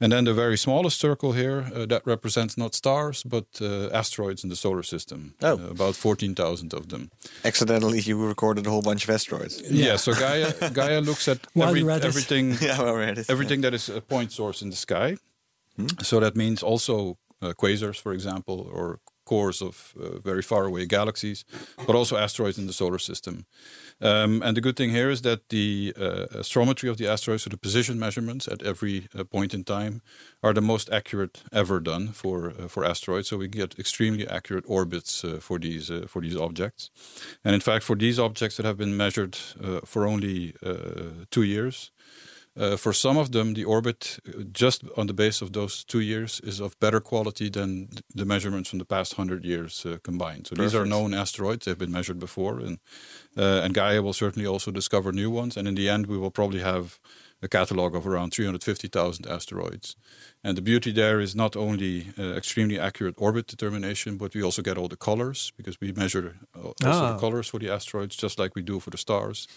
[0.00, 4.42] And then the very smallest circle here, uh, that represents not stars, but uh, asteroids
[4.42, 5.34] in the solar system.
[5.42, 5.52] Oh.
[5.58, 7.10] Uh, about 14,000 of them.
[7.44, 9.62] Accidentally, you recorded a whole bunch of asteroids.
[9.70, 12.06] Yeah, so Gaia, Gaia looks at every, you're at it.
[12.06, 13.10] everything Yeah, well, right.
[13.10, 15.18] It's- everything that is a point source in the sky.
[16.02, 17.16] So that means also
[17.52, 21.44] quasars, for example, or cores of uh, very far away galaxies,
[21.86, 23.46] but also asteroids in the solar system.
[24.00, 27.50] Um, and the good thing here is that the uh, astrometry of the asteroids, so
[27.50, 30.02] the position measurements at every uh, point in time,
[30.42, 33.28] are the most accurate ever done for uh, for asteroids.
[33.28, 36.90] So we get extremely accurate orbits uh, for these uh, for these objects.
[37.44, 41.44] And in fact, for these objects that have been measured uh, for only uh, two
[41.44, 41.92] years,
[42.56, 46.00] uh, for some of them, the orbit, uh, just on the base of those two
[46.00, 50.46] years, is of better quality than the measurements from the past hundred years uh, combined.
[50.46, 52.78] So these are known asteroids; they've been measured before, and
[53.36, 55.56] uh, and Gaia will certainly also discover new ones.
[55.56, 57.00] And in the end, we will probably have
[57.42, 59.96] a catalog of around 350,000 asteroids.
[60.46, 64.62] And the beauty there is not only uh, extremely accurate orbit determination, but we also
[64.62, 67.12] get all the colors because we measure uh, also Ah.
[67.12, 69.48] the colors for the asteroids, just like we do for the stars.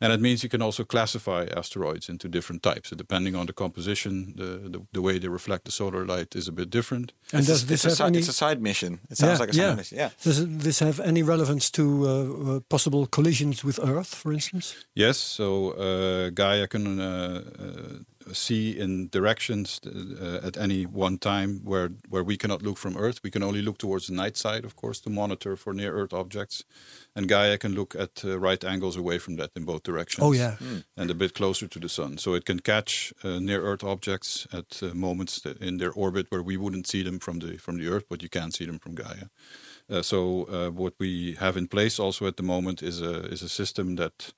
[0.00, 2.88] And it means you can also classify asteroids into different types.
[2.88, 6.48] So depending on the composition, the, the, the way they reflect the solar light is
[6.48, 7.12] a bit different.
[7.32, 8.18] And It's, does a, this it's, a, have si- any?
[8.18, 8.92] it's a side mission.
[9.10, 9.98] It sounds like a side mission.
[9.98, 10.10] Yeah.
[10.22, 12.10] Does this have any relevance to uh,
[12.56, 14.76] uh, possible collisions with Earth, for instance?
[14.94, 21.60] Yes, so uh, Gaia can uh, uh, see in directions uh, at any one time
[21.64, 23.20] where where we cannot look from Earth.
[23.22, 26.12] We can only look towards the night side, of course, to monitor for near Earth
[26.12, 26.64] objects.
[27.14, 30.24] And Gaia can look at uh, right angles away from that in both directions.
[30.24, 30.56] Oh, yeah.
[30.96, 34.46] and a bit closer to the sun, so it can catch uh, near Earth objects
[34.52, 37.88] at uh, moments in their orbit where we wouldn't see them from the from the
[37.88, 39.28] Earth, but you can see them from Gaia.
[39.90, 43.42] Uh, so uh, what we have in place also at the moment is a is
[43.42, 44.32] a system that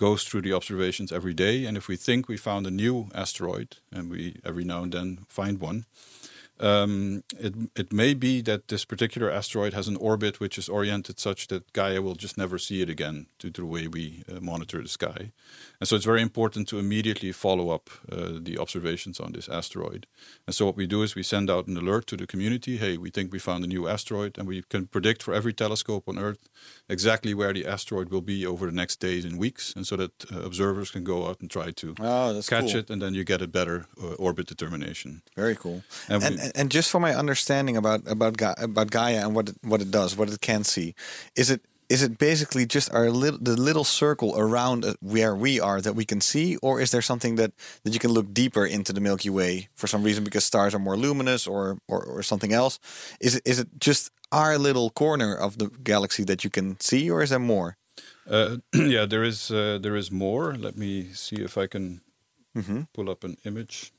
[0.00, 3.76] goes through the observations every day, and if we think we found a new asteroid,
[3.92, 5.84] and we every now and then find one,
[6.62, 11.18] um, it it may be that this particular asteroid has an orbit which is oriented
[11.18, 14.40] such that Gaia will just never see it again due to the way we uh,
[14.40, 15.32] monitor the sky,
[15.80, 20.06] and so it's very important to immediately follow up uh, the observations on this asteroid.
[20.46, 22.96] And so what we do is we send out an alert to the community: Hey,
[22.98, 26.18] we think we found a new asteroid, and we can predict for every telescope on
[26.18, 26.48] Earth
[26.88, 30.10] exactly where the asteroid will be over the next days and weeks, and so that
[30.32, 32.76] uh, observers can go out and try to Oh, catch cool.
[32.80, 35.22] it, and then you get a better uh, orbit determination.
[35.36, 35.82] Very cool.
[36.08, 39.34] And And, we- and, and just for my understanding about about Ga- about Gaia and
[39.34, 40.94] what it, what it does, what it can see,
[41.36, 45.60] is it is it basically just our little the little circle around uh, where we
[45.60, 47.52] are that we can see, or is there something that
[47.84, 50.78] that you can look deeper into the Milky Way for some reason because stars are
[50.82, 52.78] more luminous or or, or something else?
[53.20, 57.10] Is it is it just our little corner of the galaxy that you can see,
[57.10, 57.76] or is there more?
[58.30, 60.54] Uh, yeah, there is uh, there is more.
[60.56, 62.00] Let me see if I can
[62.56, 62.82] Mm-hmm.
[62.92, 63.92] pull up an image.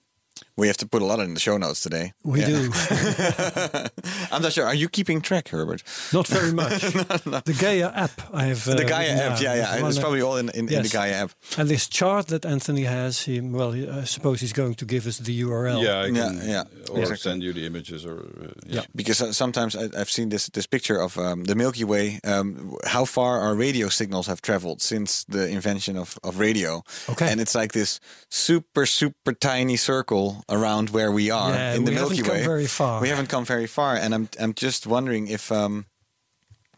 [0.62, 2.14] We have to put a lot in the show notes today.
[2.24, 2.48] We Yeah.
[2.50, 2.72] do.
[4.32, 4.66] I'm not sure.
[4.66, 5.82] Are you keeping track, Herbert?
[6.14, 6.82] Not very much.
[7.52, 8.68] The Gaia app I have.
[8.68, 9.76] Uh, The Gaia written app, yeah, yeah.
[9.82, 10.90] There's It's probably all in, in, in the.
[10.90, 11.32] Gaia app.
[11.58, 15.18] And this chart that Anthony has, he, well, I suppose he's going to give us
[15.18, 15.82] the URL.
[15.82, 17.18] Yeah, I Yeah, yeah, or exactly.
[17.32, 18.76] send you the images or uh, yeah.
[18.76, 18.86] Yeah.
[18.96, 22.20] because uh, sometimes I, I've seen this this picture of um, the Milky Way.
[22.24, 26.84] Um, how far our radio signals have traveled since the invention of, of radio?
[27.10, 27.32] Okay.
[27.32, 31.92] and it's like this super super tiny circle around where we are Yeah, in the
[31.92, 32.46] we Milky haven't come Way.
[32.46, 33.02] very far.
[33.02, 35.86] We haven't come very far, and I'm I'm just wondering if um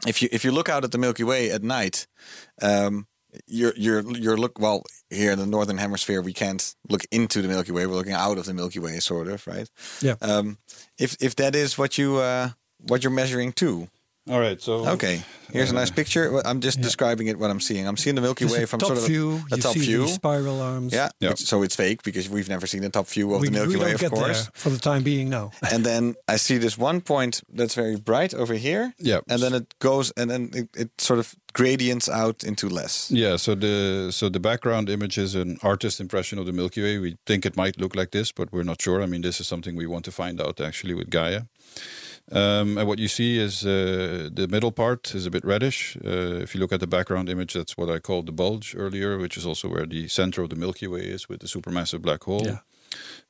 [0.08, 2.08] if you if you look out at the Milky Way at night,
[2.62, 3.08] um.
[3.48, 6.22] You're you're you're look well here in the northern hemisphere.
[6.22, 7.88] We can't look into the Milky Way.
[7.88, 9.68] We're looking out of the Milky Way, sort of, right?
[10.02, 10.18] Yeah.
[10.22, 10.60] Um,
[11.00, 13.88] if if that is what you uh, what you're measuring too.
[14.30, 16.42] All right, so Okay, here's a nice picture.
[16.48, 16.84] I'm just Yeah.
[16.84, 17.86] describing it what I'm seeing.
[17.86, 19.32] I'm seeing the Milky Way from sort of view.
[19.52, 20.08] a, a you top see view.
[20.08, 20.94] spiral arms.
[20.94, 21.32] Yeah, Yeah.
[21.32, 23.76] it's- so it's fake because we've never seen the top view of we, the Milky
[23.76, 24.44] we Way, don't of get course.
[24.44, 25.52] there for the time being no.
[25.74, 28.94] And then I see this one point that's very bright over here.
[28.98, 29.20] Yeah.
[29.28, 33.12] and then it goes and then it, it sort of gradients out into less.
[33.12, 36.98] Yeah, so the so the background image is an artist impression of the Milky Way.
[36.98, 39.04] We think it might look like this, but we're not sure.
[39.04, 41.42] I mean, this is something we want to find out actually with Gaia.
[42.32, 45.98] Um, and what you see is uh, the middle part is a bit reddish.
[45.98, 49.18] Uh, if you look at the background image, that's what I called the bulge earlier,
[49.18, 52.24] which is also where the center of the Milky Way is with the supermassive black
[52.24, 52.46] hole.
[52.46, 52.60] Yeah.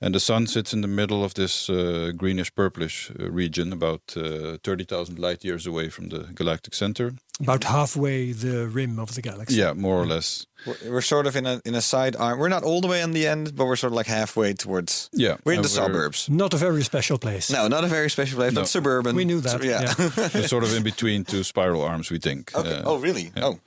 [0.01, 4.01] And the sun sits in the middle of this uh, greenish purplish uh, region, about
[4.17, 7.13] uh, 30,000 light years away from the galactic center.
[7.39, 9.55] About halfway the rim of the galaxy.
[9.55, 10.45] Yeah, more or less.
[10.67, 12.37] We're, we're sort of in a in a side arm.
[12.39, 15.09] We're not all the way on the end, but we're sort of like halfway towards.
[15.13, 16.27] Yeah, we're in and the suburbs.
[16.29, 17.49] Not a very special place.
[17.49, 18.61] No, not a very special place, No.
[18.61, 19.15] but suburban.
[19.15, 19.81] We knew that, So- yeah.
[19.97, 20.29] yeah.
[20.39, 22.51] It's sort of in between two spiral arms, we think.
[22.55, 22.77] okay.
[22.79, 23.31] Uh, oh, really?
[23.37, 23.45] yeah.
[23.45, 23.59] Oh,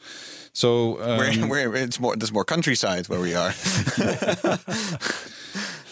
[0.52, 3.52] So um, we're, we're it's more there's more countryside where we are.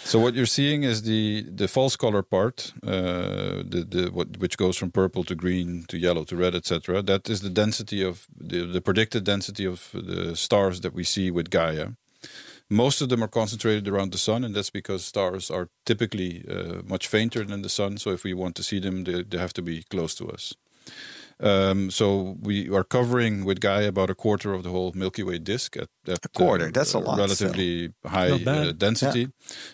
[0.06, 4.58] So what you're seeing is the the false color part, uh, the the what which
[4.58, 7.02] goes from purple to green to yellow to red, etc.
[7.02, 11.30] That is the density of the the predicted density of the stars that we see
[11.30, 11.88] with Gaia.
[12.68, 16.82] Most of them are concentrated around the sun, and that's because stars are typically uh,
[16.86, 17.98] much fainter than the sun.
[17.98, 20.54] So if we want to see them, they, they have to be close to us.
[21.40, 25.38] Um, so we are covering with Gaia about a quarter of the whole Milky Way
[25.38, 29.29] disk at, at A quarter, that's a lot, relatively high uh, density.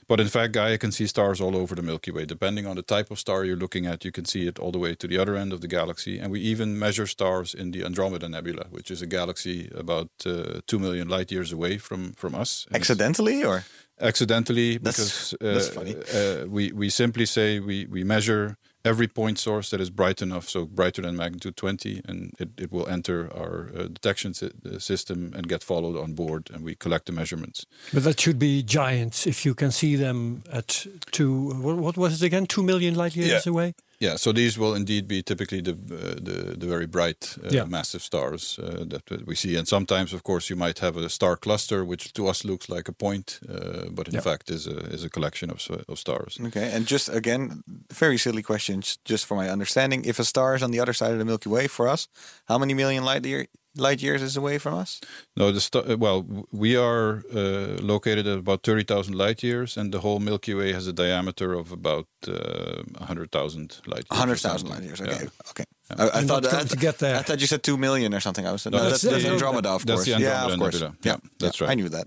[0.09, 2.25] But in fact, Gaia can see stars all over the Milky Way.
[2.25, 4.79] Depending on the type of star you're looking at, you can see it all the
[4.79, 6.18] way to the other end of the galaxy.
[6.18, 10.61] And we even measure stars in the Andromeda Nebula, which is a galaxy about uh,
[10.66, 12.66] two million light years away from from us.
[12.66, 13.64] And Accidentally, or
[14.01, 15.94] accidentally That's- because that's uh, funny.
[16.14, 20.48] Uh, we we simply say we we measure every point source that is bright enough,
[20.48, 24.78] so brighter than magnitude 20, and it, it will enter our uh, detection sy- uh,
[24.78, 27.66] system and get followed on board, and we collect the measurements.
[27.92, 31.52] But that should be giants if you can see them at two.
[31.60, 32.46] What, what was it again?
[32.46, 33.50] Two million light years Yeah.
[33.50, 33.74] away.
[34.02, 37.66] Yeah, so these will indeed be typically the uh, the, the very bright, uh, Yeah.
[37.68, 39.58] massive stars uh, that that we see.
[39.58, 42.88] And sometimes, of course, you might have a star cluster, which to us looks like
[42.90, 44.22] a point, uh, but in Yeah.
[44.24, 46.38] fact is a is a collection of of stars.
[46.46, 46.72] okay.
[46.76, 50.04] And just again, very silly questions, just for my understanding.
[50.06, 52.08] If a star is on the other side of the Milky Way for us,
[52.48, 55.00] how many million light year light years is away from us?
[55.37, 59.76] No, the sta- uh, well, we are uh, located at about thirty thousand light years,
[59.76, 64.18] and the whole Milky Way has a diameter of about uh, hundred thousand light years.
[64.20, 65.00] hundred thousand light years.
[65.00, 65.24] Okay.
[65.24, 65.50] Yeah.
[65.50, 65.64] Okay.
[65.98, 67.16] I, I thought not I, to get there.
[67.16, 68.46] I thought you said two million or something.
[68.46, 70.16] I was no, No, that's, that's that's the- Andromeda, of that's course.
[70.16, 70.80] the yeah, of Andromeda course.
[70.80, 70.96] Nebula.
[71.02, 71.70] Yeah, that's right.
[71.70, 72.06] I knew that.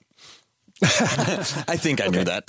[1.68, 2.44] I think I knew that.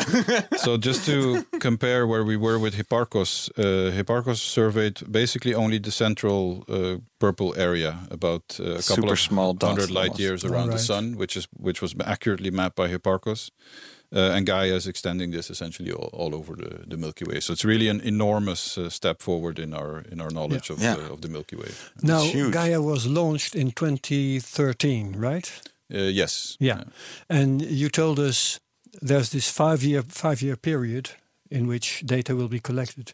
[0.57, 5.91] so just to compare where we were with Hipparcos, uh, Hipparcos surveyed basically only the
[5.91, 10.21] central uh, purple area, about uh, a couple Super of small hundred light almost.
[10.21, 13.51] years around the sun, which is which was accurately mapped by Hipparcos.
[14.15, 17.41] Uh, and Gaia is extending this essentially all, all over the, the Milky Way.
[17.41, 20.95] So it's really an enormous uh, step forward in our in our knowledge of, Yeah.
[20.97, 21.71] The, of the Milky Way.
[22.03, 22.23] Now.
[22.51, 25.51] Gaia was launched in 2013, right?
[25.93, 26.57] Uh, yes.
[26.61, 26.85] Yeah.
[27.29, 28.61] And you told us
[29.03, 31.11] there's this five-year five-year period
[31.51, 33.13] in which data will be collected.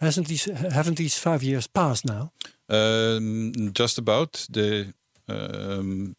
[0.00, 2.32] Hasn't these haven't these five years passed now?
[2.68, 4.92] Um, just about the
[5.28, 6.16] um,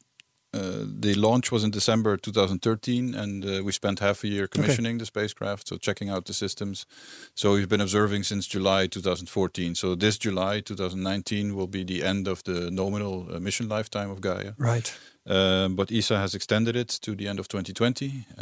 [0.54, 5.00] uh, the launch was in December 2013, and uh, we spent half a year commissioning
[5.00, 6.86] the spacecraft, so checking out the systems.
[7.34, 9.74] So we've been observing since July 2014.
[9.74, 14.22] So this July 2019 will be the end of the nominal uh, mission lifetime of
[14.22, 14.54] Gaia.
[14.60, 14.96] Right.
[15.26, 18.42] Um, but ESA has extended it to the end of 2020, uh,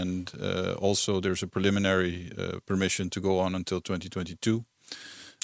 [0.00, 4.64] and uh, also there's a preliminary uh, permission to go on until 2022.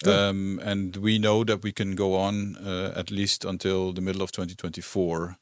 [0.07, 4.23] Um, and we know that we can go on uh, at least until the middle
[4.23, 5.37] of 2024.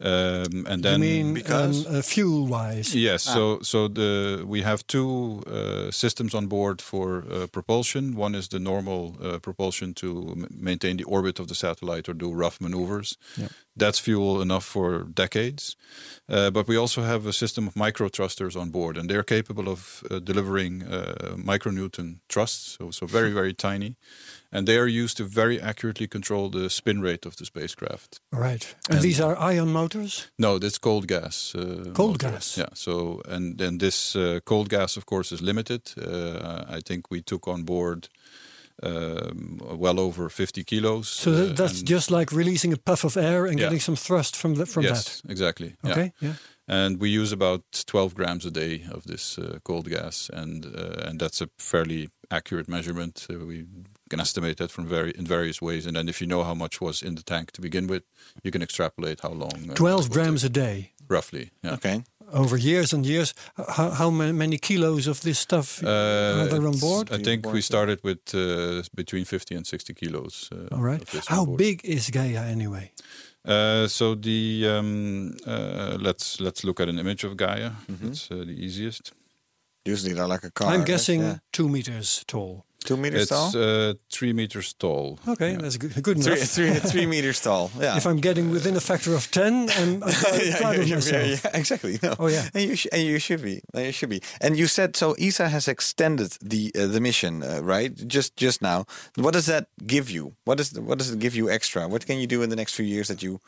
[0.00, 2.94] Um, and then you mean because- um, uh, fuel-wise?
[2.94, 8.14] Yes, so so the we have two uh, systems on board for uh, propulsion.
[8.16, 12.14] One is the normal uh, propulsion to m- maintain the orbit of the satellite or
[12.14, 13.16] do rough maneuvers.
[13.36, 13.48] Yeah.
[13.78, 15.76] That's fuel enough for decades.
[16.30, 19.68] Uh, but we also have a system of micro thrusters on board, and they're capable
[19.68, 23.94] of uh, delivering uh, micronewton thrusts, so so very very tiny,
[24.52, 28.20] and they are used to very accurately control the spin rate of the spacecraft.
[28.30, 28.76] Right.
[28.90, 30.28] And, these are ion motors?
[30.36, 31.54] No, that's cold gas.
[31.54, 32.30] Uh, Cold motor.
[32.32, 32.56] gas.
[32.58, 32.74] Yeah.
[32.74, 35.80] So and then this uh, cold gas, of course, is limited.
[35.96, 38.08] Uh, I think we took on board
[38.82, 41.08] um, well over 50 kilos.
[41.08, 43.66] So uh, that's just like releasing a puff of air and Yeah.
[43.66, 45.68] getting some thrust from the, from yes, exactly.
[45.82, 45.88] that.
[45.88, 45.92] yeah.
[45.92, 46.12] Okay.
[46.20, 46.34] Yeah.
[46.70, 51.08] And we use about 12 grams a day of this uh, cold gas, and uh,
[51.08, 53.26] and that's a fairly accurate measurement.
[53.30, 53.64] Uh, we
[54.10, 56.78] can estimate that from very in various ways, and then if you know how much
[56.80, 58.02] was in the tank to begin with,
[58.42, 59.70] you can extrapolate how long.
[59.70, 61.50] uh, 12 grams take, a day roughly.
[61.62, 61.74] Yeah.
[61.74, 62.02] Okay.
[62.32, 63.34] Over years and years.
[63.56, 67.10] How, how many kilos of this stuff Uh, are there on board?
[67.12, 70.48] I think we started with uh, between 50 and 60 kilos.
[70.52, 71.02] Uh, All right.
[71.02, 72.92] of this on How big is Gaia anyway?
[73.44, 77.70] Uh, so the um, uh, let's let's look at an image of Gaia.
[77.90, 78.08] Mm-hmm.
[78.08, 79.12] It's uh, the easiest.
[79.84, 80.68] Usually they're like a car.
[80.68, 80.86] I'm right?
[80.86, 81.38] guessing Yeah.
[81.52, 82.64] two meters tall.
[82.88, 83.52] Two meters It's tall.
[83.54, 85.18] uh, three meters tall.
[85.28, 86.48] Okay, that's good, good three, enough.
[86.48, 87.70] three, three meters tall.
[87.78, 87.98] Yeah.
[87.98, 90.90] If I'm getting within a factor of 10, I'm, I'm proud yeah, proud yeah, of
[90.90, 91.26] myself.
[91.26, 91.98] yeah, yeah, exactly.
[92.02, 92.14] No.
[92.18, 92.48] Oh, yeah.
[92.54, 93.60] and you sh- and you should be.
[93.74, 94.20] And you should be.
[94.40, 95.12] And you said so.
[95.18, 97.92] ESA has extended the uh, the mission, uh, right?
[98.08, 98.86] Just just now.
[99.16, 100.32] What does that give you?
[100.46, 101.86] What is what does it give you extra?
[101.88, 103.38] What can you do in the next few years that you,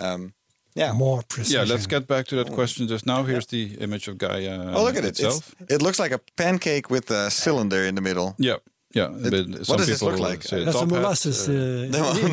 [0.00, 0.32] um,
[0.74, 0.92] yeah.
[0.94, 1.66] More precision.
[1.66, 3.24] Yeah, let's get back to that question just now.
[3.24, 5.08] Here's the image of Gaia Oh, look at it!
[5.08, 5.54] itself.
[5.60, 8.34] It's, it looks like a pancake with a cylinder in the middle.
[8.38, 8.56] Yeah,
[8.98, 9.10] yeah.
[9.26, 10.42] It- but what some does this people look like?
[10.50, 11.38] say That's a top hat, molasses.
[11.48, 12.32] uh, Uh, in.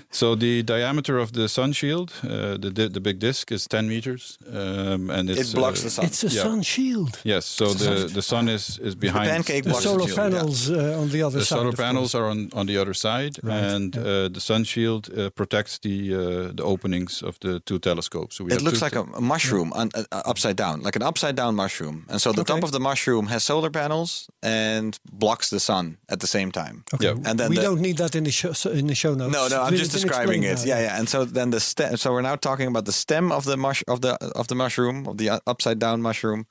[0.10, 3.88] So the diameter of the sun shield, uh, the di- the big disc, is 10
[3.88, 6.04] meters, um, and it's It blocks uh, the sun.
[6.04, 6.42] It's a Yeah.
[6.42, 7.18] sun shield.
[7.24, 9.28] Yes, so the the sun is is behind.
[9.30, 10.30] pancake The blocks solar shield, yeah.
[10.30, 11.58] panels uh, on the other The side.
[11.58, 12.14] The solar panels course.
[12.22, 14.02] are on, on the other side, Right, and yeah.
[14.26, 18.34] uh, the sun shield uh, protects the uh, the openings of the two telescopes.
[18.36, 20.96] So we It have looks like a, a mushroom un, uh, uh, upside down, like
[20.96, 22.04] an upside down mushroom.
[22.08, 26.20] And so the top of the mushroom has solar panels and blocks the sun at
[26.20, 26.84] the same time.
[26.94, 27.06] Okay.
[27.06, 27.14] Yeah.
[27.30, 29.32] And then we the- don't need that in the show, in the show notes.
[29.32, 30.52] No, no, I'm It's just describing it.
[30.52, 30.98] explained Yeah, yeah.
[30.98, 31.96] And so then the stem.
[31.96, 35.06] So we're now talking about the stem of the mush of the of the mushroom
[35.06, 36.46] of the upside down mushroom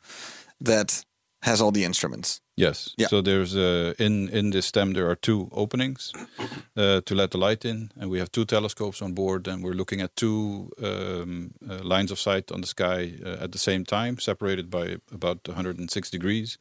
[0.61, 1.05] that
[1.41, 2.41] has all the instruments.
[2.59, 2.93] Yes.
[2.97, 3.07] Yeah.
[3.07, 6.11] So there's uh, in in this stem there are two openings
[6.75, 9.77] uh, to let the light in, and we have two telescopes on board, and we're
[9.77, 13.85] looking at two um, uh, lines of sight on the sky uh, at the same
[13.85, 16.57] time, separated by about 106 degrees.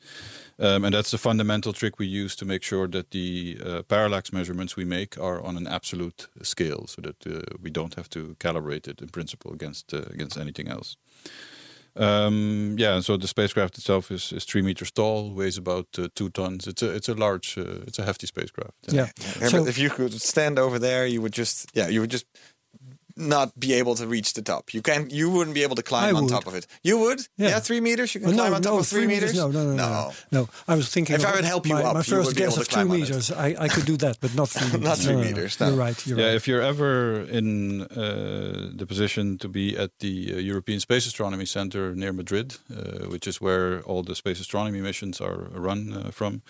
[0.61, 4.33] Um, and that's the fundamental trick we use to make sure that the uh, parallax
[4.33, 8.37] measurements we make are on an absolute scale, so that uh, we don't have to
[8.39, 10.97] calibrate it in principle against uh, against anything else.
[11.97, 16.09] Um, yeah, and so the spacecraft itself is, is three meters tall, weighs about uh,
[16.15, 16.67] two tons.
[16.67, 18.75] It's a it's a large, uh, it's a hefty spacecraft.
[18.89, 19.09] Yeah.
[19.41, 22.27] Yeah, So- if you could stand over there, you would just yeah, you would just
[23.19, 24.73] not be able to reach the top.
[24.73, 25.11] You can't.
[25.11, 26.31] you wouldn't be able to climb I on would.
[26.33, 26.67] top of it.
[26.83, 27.21] You would?
[27.37, 27.61] Yeah.
[27.61, 28.15] three meters.
[28.15, 29.35] You can Oh, climb no, on top no, of three, meters.
[29.35, 30.13] No, no, no, no, no.
[30.33, 31.17] No, I was thinking.
[31.17, 32.69] If I would help you my, up, my you first would be guess able of
[32.69, 33.01] two climb on it.
[33.01, 33.31] meters.
[33.33, 34.83] I, I could do that, but not three meters.
[34.91, 35.29] Not three No, no, no.
[35.31, 35.67] meters, no.
[35.69, 36.07] You're right.
[36.07, 36.35] You're Yeah, right.
[36.37, 41.47] if you're ever in uh, the position to be at the uh, European Space Astronomy
[41.47, 46.11] Center near Madrid, uh, which is where all the space astronomy missions are run uh,
[46.11, 46.43] from,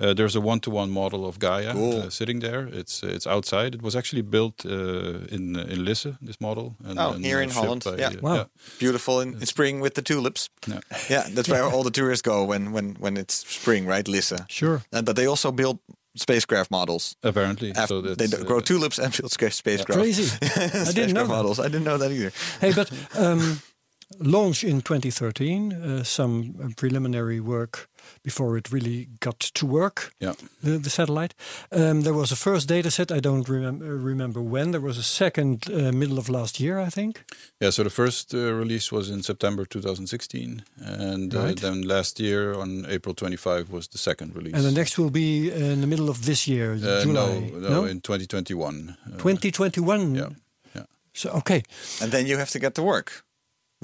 [0.00, 1.72] uh, there's a one-to-one model of Gaia.
[1.72, 2.02] Cool.
[2.02, 2.68] uh, sitting there.
[2.72, 3.74] It's uh, it's outside.
[3.74, 6.76] It was actually built uh, in uh, in Lisse, this model.
[6.84, 8.08] And, Oh, and, here uh, in Holland, by, yeah.
[8.08, 8.46] uh, Wow.
[8.78, 10.48] Beautiful in, in spring with the tulips.
[10.66, 10.80] Yeah.
[11.10, 14.46] Yeah, that's where all the tourists go when when when it's spring, right, Lisa?
[14.48, 14.82] Sure.
[14.92, 15.78] And but they also build
[16.16, 17.16] spacecraft models.
[17.22, 20.00] Apparently, After, so they d- uh, grow tulips and build sca- spacecraft.
[20.00, 20.28] Crazy.
[20.42, 21.34] I didn't know that.
[21.36, 21.58] models.
[21.58, 22.32] I didn't know that either.
[22.60, 23.60] Hey, but um,
[24.20, 27.88] launch in 2013, uh, some uh, preliminary work
[28.22, 30.34] before it really got to work, Yeah.
[30.62, 31.34] the, the satellite.
[31.72, 34.72] Um, there was a first data set, I don't remem- uh, remember when.
[34.72, 37.24] There was a second uh, middle of last year, I think.
[37.60, 41.60] Yeah, so the first uh, release was in September 2016, and uh, Right.
[41.60, 44.54] then last year on April 25 was the second release.
[44.54, 47.50] And the next will be in the middle of this year, uh, July.
[47.52, 48.96] no, no, in 2021.
[49.06, 50.14] Uh, 2021.
[50.14, 50.28] yeah,
[50.74, 50.84] yeah.
[51.14, 51.62] So, okay.
[52.02, 53.24] And then you have to get to work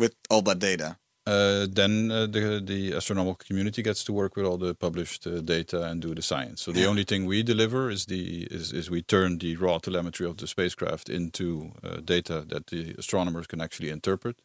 [0.01, 0.97] with all that data.
[1.27, 5.41] Uh, then uh, the the astronomical community gets to work with all the published uh,
[5.43, 6.63] data and do the science.
[6.63, 10.27] So the only thing we deliver is the is, is we turn the raw telemetry
[10.27, 14.37] of the spacecraft into uh, data that the astronomers can actually interpret.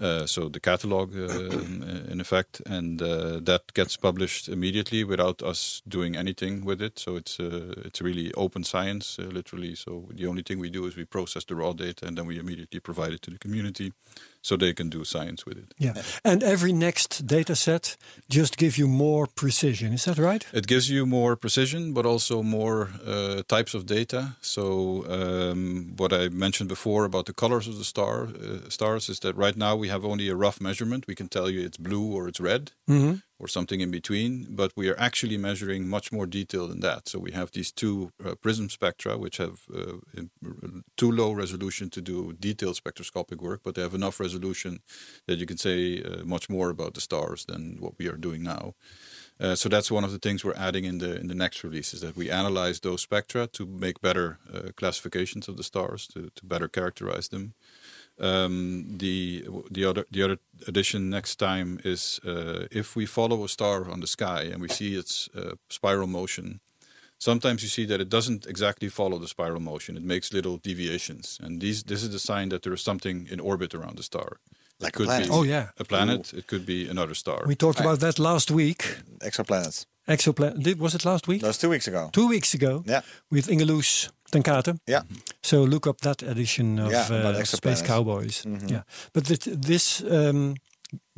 [0.00, 5.82] Uh, so the catalog, uh, in effect, and uh, that gets published immediately without us
[5.88, 6.98] doing anything with it.
[6.98, 9.74] So it's uh, it's really open science, uh, literally.
[9.74, 12.38] So the only thing we do is we process the raw data and then we
[12.38, 13.92] immediately provide it to the community,
[14.42, 15.74] so they can do science with it.
[15.78, 15.94] Yeah.
[16.24, 17.96] And every next data set
[18.28, 19.92] just gives you more precision.
[19.92, 20.46] Is that right?
[20.52, 24.36] It gives you more precision, but also more uh, types of data.
[24.40, 29.20] So um, what I mentioned before about the colors of the star uh, stars is
[29.20, 31.06] that right now we have only a rough measurement.
[31.06, 32.72] We can tell you it's blue or it's red.
[33.40, 37.08] Or something in between, but we are actually measuring much more detail than that.
[37.08, 39.98] So we have these two uh, prism spectra, which have uh,
[40.96, 44.80] too low resolution to do detailed spectroscopic work, but they have enough resolution
[45.26, 48.42] that you can say uh, much more about the stars than what we are doing
[48.42, 48.74] now.
[49.40, 51.94] Uh, so that's one of the things we're adding in the in the next release
[51.94, 56.30] is that we analyze those spectra to make better uh, classifications of the stars to,
[56.34, 57.54] to better characterize them.
[58.20, 63.48] Um, the the other the other addition next time is uh, if we follow a
[63.48, 66.60] star on the sky and we see its uh, spiral motion.
[67.20, 71.38] Sometimes you see that it doesn't exactly follow the spiral motion; it makes little deviations,
[71.42, 74.38] and these this is the sign that there is something in orbit around the star.
[74.80, 75.28] Like it a could planet.
[75.28, 75.66] be Oh, yeah.
[75.78, 76.32] a planet.
[76.32, 77.42] It could be another star.
[77.46, 78.82] We talked about that last week.
[79.20, 79.86] Exoplanets.
[80.08, 80.62] Exoplanet.
[80.62, 81.40] Did was it last week?
[81.40, 82.08] That was two weeks ago.
[82.12, 82.82] Two weeks ago.
[82.86, 83.02] Yeah.
[83.30, 84.74] With Inge Loes ten Kate.
[84.86, 85.02] Yeah.
[85.42, 87.82] So look up that edition of Yeah, uh, Space.
[87.82, 88.44] Cowboys.
[88.44, 88.68] Mm-hmm.
[88.68, 88.82] Yeah.
[89.12, 90.54] But this, this um,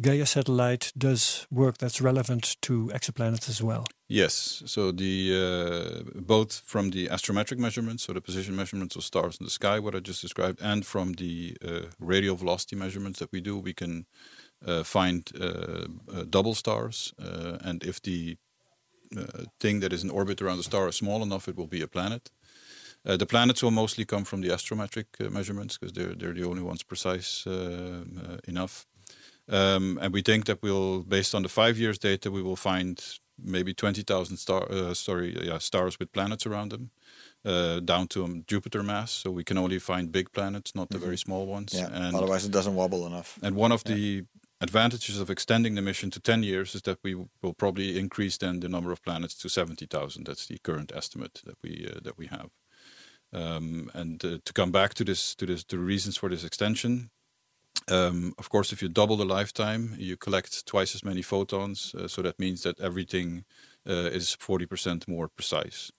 [0.01, 3.85] Gaia satellite does work that's relevant to exoplanets as well.
[4.09, 4.63] Yes.
[4.67, 9.45] So the uh, both from the astrometric measurements, so the position measurements of stars in
[9.45, 13.41] the sky, what I just described, and from the uh, radial velocity measurements that we
[13.41, 14.07] do, we can
[14.67, 15.45] uh, find uh,
[16.13, 17.15] uh, double stars.
[17.19, 18.37] Uh, and if the
[19.59, 21.89] thing that is in orbit around the star is small enough, it will be a
[21.89, 22.31] planet.
[23.05, 26.83] the planets will mostly come from the astrometric measurements because they're they're the only ones
[26.85, 27.47] precise
[28.49, 28.87] enough.
[29.49, 33.03] Um, and we think that we'll, based on the five years data, we will find
[33.43, 36.91] maybe 20,000 star, uh, sorry, yeah, stars with planets around them,
[37.45, 39.11] uh, down to um, Jupiter mass.
[39.11, 41.05] So we can only find big planets, not the Mm-hmm.
[41.05, 41.73] very small ones.
[41.75, 41.89] Yeah.
[41.93, 43.39] And, Otherwise, it doesn't wobble enough.
[43.43, 44.25] and one of the
[44.61, 48.61] advantages of extending the mission to 10 years is that we will probably increase then
[48.61, 50.27] the number of planets to 70,000.
[50.27, 52.51] That's the current estimate that we uh, that we have.
[53.33, 57.11] Um, and uh, to come back to this, to this, the reasons for this extension.
[57.89, 61.95] Um, of course, if you double the lifetime, you collect twice as many photons.
[61.95, 63.45] Uh, so that means that everything
[63.89, 65.93] uh, is 40% more precise.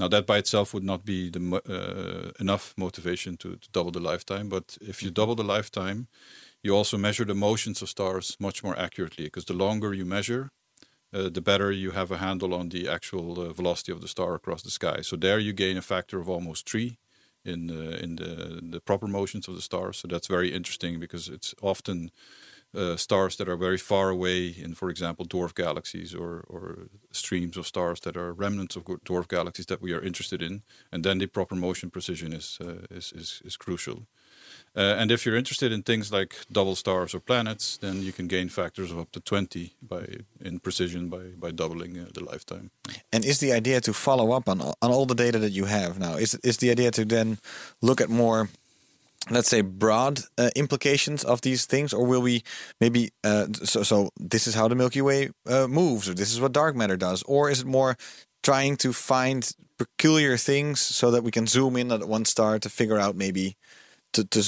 [0.00, 4.00] Now, that by itself would not be the uh, enough motivation to, to double the
[4.00, 4.48] lifetime.
[4.48, 6.08] But if you double the lifetime,
[6.64, 10.50] you also measure the motions of stars much more accurately because the longer you measure,
[11.12, 14.34] uh, the better you have a handle on the actual uh, velocity of the star
[14.34, 15.02] across the sky.
[15.02, 16.98] So there you gain a factor of almost three
[17.44, 19.98] in the, in the, the proper motions of the stars.
[19.98, 22.10] So that's very interesting because it's often
[22.74, 27.58] uh, stars that are very far away in, for example, dwarf galaxies or, or streams
[27.58, 30.62] of stars that are remnants of dwarf galaxies that we are interested in.
[30.90, 34.06] And then the proper motion precision is, uh, is, is, is crucial.
[34.76, 38.26] Uh, and if you're interested in things like double stars or planets, then you can
[38.26, 40.04] gain factors of up to 20 by
[40.40, 42.70] in precision by, by doubling uh, the lifetime.
[43.12, 45.98] And is the idea to follow up on on all the data that you have
[45.98, 46.16] now?
[46.16, 47.38] Is is the idea to then
[47.80, 48.48] look at more,
[49.30, 52.42] let's say, broad uh, implications of these things, or will we
[52.80, 56.40] maybe uh, so so this is how the Milky Way uh, moves, or this is
[56.40, 57.96] what dark matter does, or is it more
[58.42, 62.68] trying to find peculiar things so that we can zoom in at one star to
[62.68, 63.56] figure out maybe
[64.14, 64.40] to, to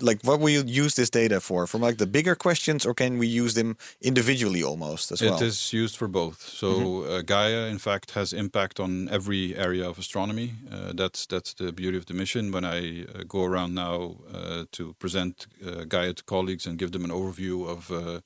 [0.00, 3.18] like what will you use this data for from like the bigger questions or can
[3.18, 6.38] we use them individually almost as well It is used for both.
[6.42, 6.68] So
[7.04, 10.48] uh, Gaia, in fact, has impact on every area of astronomy.
[10.70, 12.52] Uh, that's that's the beauty of the mission.
[12.52, 16.90] When I uh, go around now uh, to present uh, Gaia to colleagues and give
[16.90, 18.20] them an overview of uh,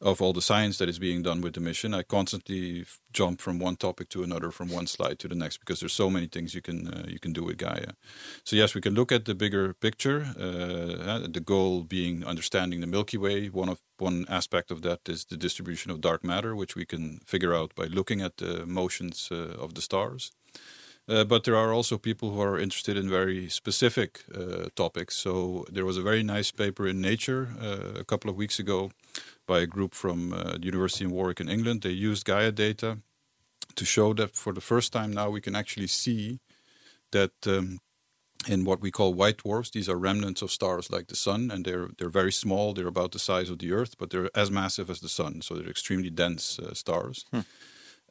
[0.00, 3.58] of all the science that is being done with the mission, I constantly jump from
[3.58, 6.54] one topic to another, from one slide to the next, because there's so many things
[6.54, 7.92] you can uh, you can do with Gaia.
[8.44, 10.26] So yes, we can look at the bigger picture.
[10.38, 13.48] Uh, the goal being understanding the Milky Way.
[13.48, 17.20] One of one aspect of that is the distribution of dark matter, which we can
[17.26, 20.32] figure out by looking at the motions uh, of the stars.
[21.08, 25.16] Uh, but there are also people who are interested in very specific uh, topics.
[25.16, 28.90] So there was a very nice paper in Nature uh, a couple of weeks ago
[29.50, 31.82] by a group from uh, the University in Warwick in England.
[31.82, 32.90] They used Gaia data
[33.74, 36.38] to show that for the first time now we can actually see
[37.10, 37.80] that um,
[38.46, 41.64] in what we call white dwarfs, these are remnants of stars like the sun, and
[41.64, 42.72] they're they're very small.
[42.72, 45.42] They're about the size of the Earth, but they're as massive as the sun.
[45.42, 47.26] So they're extremely dense uh, stars.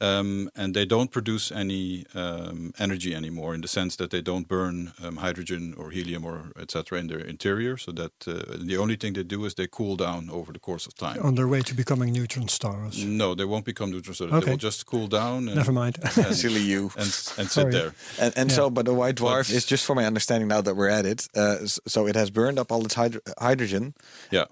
[0.02, 4.47] Um, and they don't produce any um, energy anymore in the sense that they don't
[4.47, 7.00] burn um, hydrogen or helium or etc.
[7.00, 7.78] in their interior.
[7.78, 10.88] So that uh, the only thing they do is they cool down over the course
[10.88, 11.20] of time.
[11.22, 13.04] On their way to becoming neutron stars.
[13.04, 14.32] No, they won't become neutron stars.
[14.32, 14.45] Okay.
[14.45, 15.47] They will just cool down.
[15.50, 15.97] And, Never mind.
[16.18, 17.93] and, silly you and, and sit there.
[18.20, 18.56] And, and Yeah.
[18.56, 21.06] so, but the white dwarf But- is just for my understanding now that we're at
[21.06, 21.28] it.
[21.36, 23.93] Uh, so it has burned up all its hydro- hydrogen.
[24.32, 24.45] Yeah.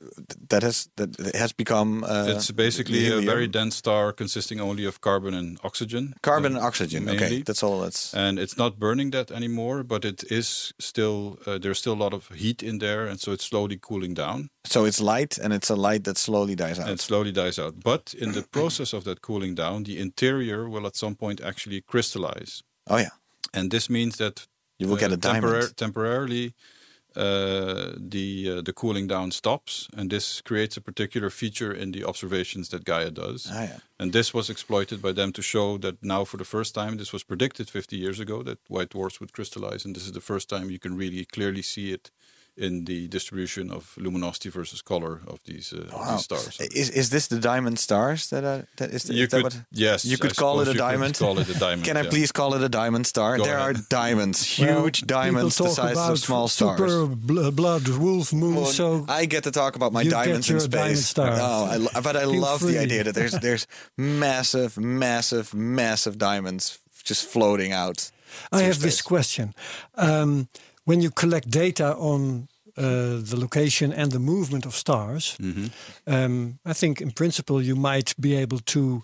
[0.00, 2.04] Th- that has that has become.
[2.04, 6.14] Uh, It's basically a very dense star consisting only of carbon and oxygen.
[6.22, 7.08] carbon uh, and oxygen.
[7.08, 7.80] Okay, that's all.
[7.80, 12.02] That's and it's not burning that anymore, but it is still uh, there's still a
[12.04, 15.52] lot of heat in there, and so it's slowly cooling down so it's light, and
[15.52, 16.86] it's a light that slowly dies out.
[16.88, 17.74] and it slowly dies out.
[17.82, 21.80] But in the process of that cooling down, the interior will at some point actually
[21.80, 23.10] crystallize, oh yeah,
[23.52, 24.46] and this means that
[24.78, 25.44] you will get uh, a diamond.
[25.44, 26.52] temporar- temporarily
[27.18, 32.04] uh, the uh, the cooling down stops, and this creates a particular feature in the
[32.04, 33.48] observations that Gaia does.
[33.50, 33.78] Ah, yeah.
[33.98, 37.12] And this was exploited by them to show that now, for the first time, this
[37.12, 40.48] was predicted 50 years ago that white dwarfs would crystallize, and this is the first
[40.48, 42.10] time you can really clearly see it
[42.60, 46.12] in the distribution of luminosity versus color of these, uh, Wow.
[46.16, 46.60] these stars.
[46.74, 49.56] Is is this the diamond stars that are that is, you is that could, what?
[49.72, 51.14] yes, you could I call it a diamond?
[51.18, 51.84] Call it a diamond.
[51.86, 52.10] Can I yeah.
[52.10, 53.36] please call it a diamond star?
[53.38, 53.76] Go there ahead.
[53.76, 56.78] are diamonds, Well, huge diamonds the size of small stars.
[56.78, 58.54] Super bl- blood wolf moon.
[58.56, 60.70] Well, so I get to talk about my you get diamonds in space.
[60.70, 61.30] diamond star.
[61.40, 66.78] Oh, I, but I Feel love the idea that there's there's massive, massive, massive diamonds
[67.04, 68.10] just floating out.
[68.52, 69.54] I through have this question:
[69.96, 70.48] um,
[70.88, 72.82] When you collect data on uh,
[73.30, 75.36] the location and the movement of stars,
[76.06, 79.02] um, I think in principle you might be able to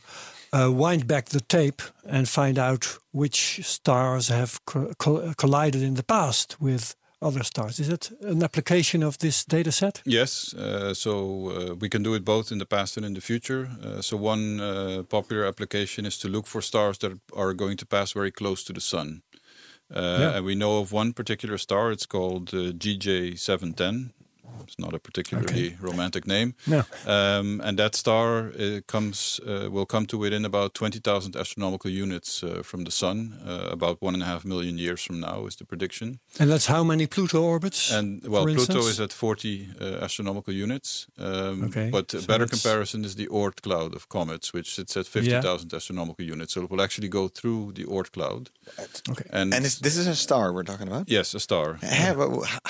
[0.50, 5.94] uh, wind back the tape and find out which stars have co- co- collided in
[5.94, 7.78] the past with other stars.
[7.78, 10.00] Is it an application of this data set?
[10.06, 13.20] Yes, uh, so uh, we can do it both in the past and in the
[13.20, 13.68] future.
[13.82, 17.86] Uh, so one uh, popular application is to look for stars that are going to
[17.86, 19.22] pass very close to the sun.
[19.92, 20.36] Uh, Yeah.
[20.36, 21.90] And we know of one particular star.
[21.92, 24.10] It's called uh, GJ710.
[24.66, 26.54] It's not a particularly romantic name.
[26.66, 26.82] No.
[27.06, 32.42] Um, and that star uh, comes uh, will come to within about 20,000 astronomical units
[32.42, 35.56] uh, from the sun, uh, about one and a half million years from now, is
[35.56, 36.18] the prediction.
[36.40, 37.90] And that's how many Pluto orbits?
[37.92, 38.86] And well, for Pluto instance?
[38.86, 41.06] is at 40 uh, astronomical units.
[41.18, 44.74] Um, Okay, But a so better it's- comparison is the Oort cloud of comets, which
[44.74, 46.52] sits at 50,000 astronomical units.
[46.52, 48.50] So it will actually go through the Oort cloud.
[49.10, 49.24] Okay.
[49.30, 51.08] And, And this is a star we're talking about.
[51.10, 51.78] yes, a star.
[51.82, 52.14] Yeah,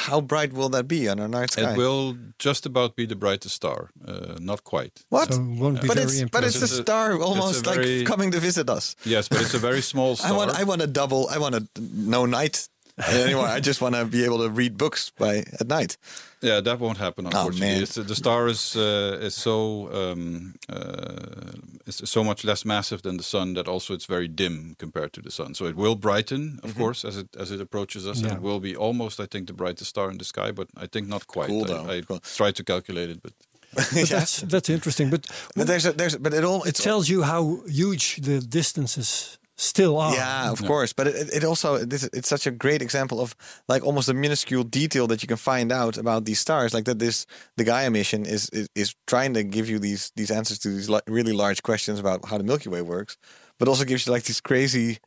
[0.09, 1.75] how bright will that be on our night sky?
[1.85, 3.91] It will just about be the brightest star.
[4.07, 5.05] Uh, not quite.
[5.11, 5.33] What?
[5.33, 6.63] So won't be but very it's but it's impressive.
[6.63, 8.97] a It's a- star it's a almost like coming to visit us.
[9.05, 10.31] Yes, but it's a very small star.
[10.33, 11.29] I want I want a double.
[11.35, 12.69] I want a no night.
[13.09, 15.97] anyway, I just want to be able to read books by at night.
[16.41, 17.27] Yeah, that won't happen.
[17.27, 18.07] Unfortunately, man.
[18.07, 21.53] The star is uh, is so um, uh,
[21.87, 25.23] it's so much less massive than the sun that also it's very dim compared to
[25.23, 25.55] the sun.
[25.55, 28.29] So it will brighten, of course, as it as it approaches us, Yeah.
[28.29, 30.53] and it will be almost, I think, the brightest star in the sky.
[30.53, 31.49] But I think not quite.
[31.49, 31.97] Cool, I, though.
[31.97, 32.21] I Cool.
[32.37, 33.33] tried to calculate it, but
[33.75, 35.11] But that's that's interesting.
[35.11, 35.27] But
[35.57, 39.39] But there's a, there's but it all it it's tells you how huge the distances
[39.57, 40.15] still are.
[40.15, 43.37] yeah of course but it, it also this, it's such a great example of
[43.69, 46.99] like almost a minuscule detail that you can find out about these stars like that
[46.99, 47.27] this
[47.57, 50.91] the Gaia mission is is, is trying to give you these these answers to these
[50.91, 53.17] li- really large questions about how the Milky Way works
[53.59, 54.99] but also gives you like these crazy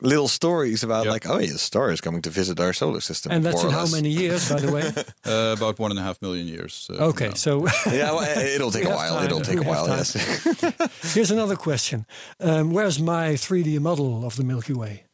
[0.00, 1.12] little stories about Yep.
[1.12, 3.70] like oh yeah the star is coming to visit our solar system And that's in
[3.70, 4.82] how many years, by the way?
[5.32, 6.88] uh, about one and a half million years.
[6.90, 7.50] uh, Okay, so
[7.86, 9.24] yeah well, it'll take We a while time.
[9.26, 10.14] it'll take We a while yes
[11.14, 12.04] here's another question.
[12.40, 15.04] Um, where's my 3D model of the Milky Way?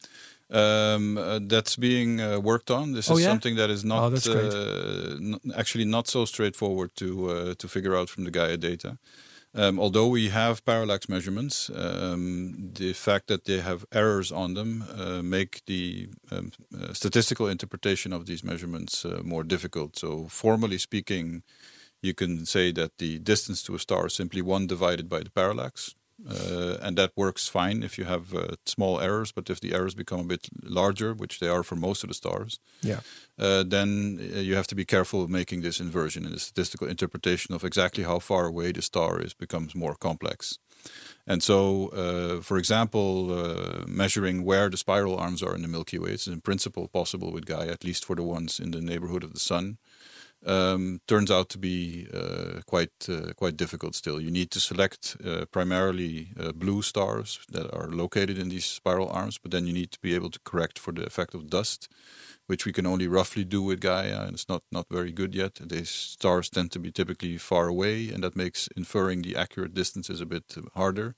[0.52, 2.92] Um, uh, that's being uh, worked on.
[2.92, 3.28] This Oh, is yeah?
[3.30, 7.94] something that is not Oh, uh, n- actually not so straightforward to uh, to figure
[8.00, 8.98] out from the Gaia data.
[9.52, 14.84] Um, although we have parallax measurements, um, the fact that they have errors on them
[14.96, 19.98] uh, make the um, uh, statistical interpretation of these measurements uh, more difficult.
[19.98, 21.42] So, formally speaking,
[22.00, 25.30] you can say that the distance to a star is simply one divided by the
[25.30, 25.96] parallax.
[26.28, 29.94] Uh, and that works fine if you have uh, small errors, but if the errors
[29.94, 33.00] become a bit larger, which they are for most of the stars, Yeah.
[33.38, 36.88] uh, then uh, you have to be careful of making this inversion and the statistical
[36.88, 40.58] interpretation of exactly how far away the star is becomes more complex.
[41.26, 45.98] And so, uh, for example, uh, measuring where the spiral arms are in the Milky
[45.98, 49.24] Way is in principle possible with Gaia, at least for the ones in the neighborhood
[49.24, 49.78] of the Sun.
[50.46, 53.94] Um, turns out to be uh, quite uh, quite difficult.
[53.94, 58.64] Still, you need to select uh, primarily uh, blue stars that are located in these
[58.64, 61.50] spiral arms, but then you need to be able to correct for the effect of
[61.50, 61.88] dust,
[62.50, 65.54] which we can only roughly do with Gaia, and it's not not very good yet.
[65.68, 70.20] These stars tend to be typically far away, and that makes inferring the accurate distances
[70.20, 70.44] a bit
[70.74, 71.14] harder.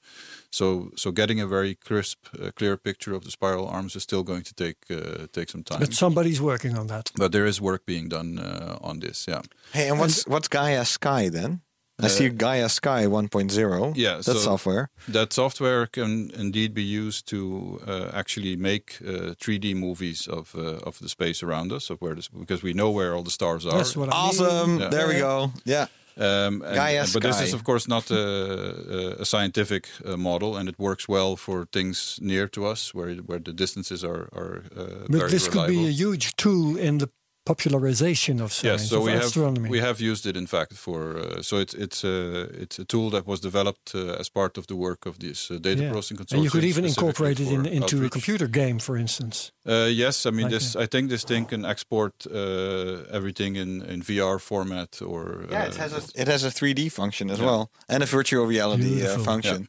[0.50, 4.22] So so getting a very crisp, uh, clear picture of the spiral arms is still
[4.22, 5.80] going to take uh, take some time.
[5.80, 7.10] But somebody's working on that.
[7.16, 9.42] But there is work being done uh, on this, yeah.
[9.72, 11.60] Hey, and what's what's Gaia Sky then?
[12.04, 13.92] I see Gaia Sky 1.0.
[13.96, 14.88] yeah, that so- software.
[15.12, 20.88] That software can indeed be used to uh, actually make uh, 3D movies of uh,
[20.88, 23.64] of the space around us, of where this, because we know where all the stars
[23.66, 23.76] are.
[23.78, 24.70] That's what I Awesome.
[24.70, 24.80] mean.
[24.80, 24.90] Yeah.
[24.90, 25.50] There we go.
[25.64, 25.86] Yeah.
[26.16, 30.56] Um, and- Gaia but this is, of course, not a, a- a scientific uh, model,
[30.56, 34.62] and it works well for things near to us, where where the distances are are
[34.76, 37.08] uh, But very this could be a huge tool in the
[37.44, 39.68] popularization of science, Yes, so of we have astronomy.
[39.68, 42.16] we have used it in fact for uh, so it's it's a
[42.62, 45.58] it's a tool that was developed uh, as part of the work of this uh,
[45.60, 45.92] data Yeah.
[45.92, 46.34] processing consortium.
[46.36, 49.50] and you could even incorporate it in, for into a computer game, for instance.
[49.66, 50.76] Uh, yes, I mean Like this.
[50.76, 55.68] I think this thing can export uh, everything in, in VR format or Yeah, uh,
[55.70, 59.16] it has a it has a 3D function as well and a virtual reality uh,
[59.16, 59.66] Beautiful.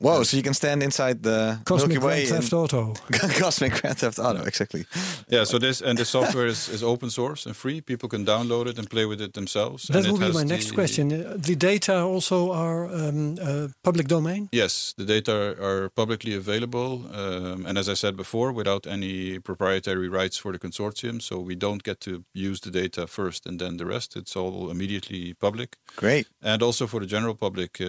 [0.00, 0.16] Function.
[0.16, 0.22] Whoa!
[0.24, 2.94] So you can stand inside the Cosmic Milky Way Grand Theft Auto.
[3.22, 4.42] and Cosmic Grand Theft Auto.
[4.44, 4.84] Exactly.
[5.28, 5.44] yeah.
[5.44, 7.80] So this and the software is, is open source and free.
[7.80, 9.86] People can download it and play with it themselves.
[9.88, 11.12] That and it will be has my the- next question.
[11.12, 14.48] Uh, The data also are um, uh, public domain?
[14.52, 19.38] Yes, the data are, are publicly available, um, and as I said before, without any
[19.38, 21.20] proprietary rights for the consortium.
[21.20, 24.16] So we don't get to use the data first and then the rest.
[24.16, 25.76] It's all immediately public.
[25.96, 26.26] Great.
[26.42, 27.86] And also for the general public, uh,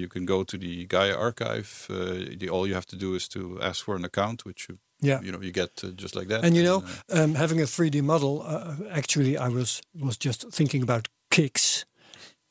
[0.00, 1.49] you can go to the Gaia archive.
[1.58, 4.78] Uh, the, all you have to do is to ask for an account, which you
[5.02, 5.22] Yeah.
[5.24, 6.44] you know you get uh, just like that.
[6.44, 6.82] And you know,
[7.14, 11.84] uh, um, having a 3D model, uh, actually, I was was just thinking about kicks,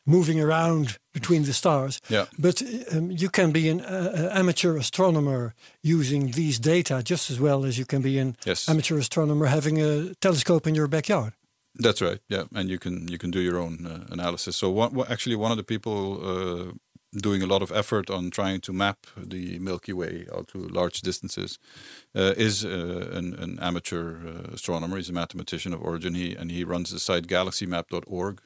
[0.05, 1.99] moving around between the stars.
[2.09, 2.25] Yeah.
[2.37, 7.65] But um, you can be an uh, amateur astronomer using these data just as well
[7.65, 8.67] as you can be an Yes.
[8.69, 11.31] amateur astronomer having a telescope in your backyard.
[11.83, 12.19] That's right.
[12.29, 14.55] Yeah, and you can you can do your own uh, analysis.
[14.57, 16.71] So one- actually, one of the people uh,
[17.13, 21.01] doing a lot of effort on trying to map the Milky Way out to large
[21.01, 21.57] distances
[22.15, 24.97] uh, is uh, an, an amateur uh, astronomer.
[24.97, 26.13] He's a mathematician of origin.
[26.15, 28.41] He and he runs the site galaxymap.org.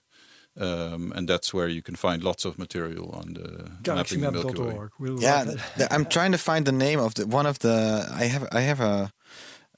[0.56, 4.62] Um, and that's where you can find lots of material on the mapping the Milky
[4.62, 4.74] Way.
[4.74, 4.92] Galaxymap.org.
[5.00, 5.62] We'll Yeah, write th- it.
[5.78, 8.08] th- I'm trying to find the name of the one of the.
[8.14, 9.12] I have I have a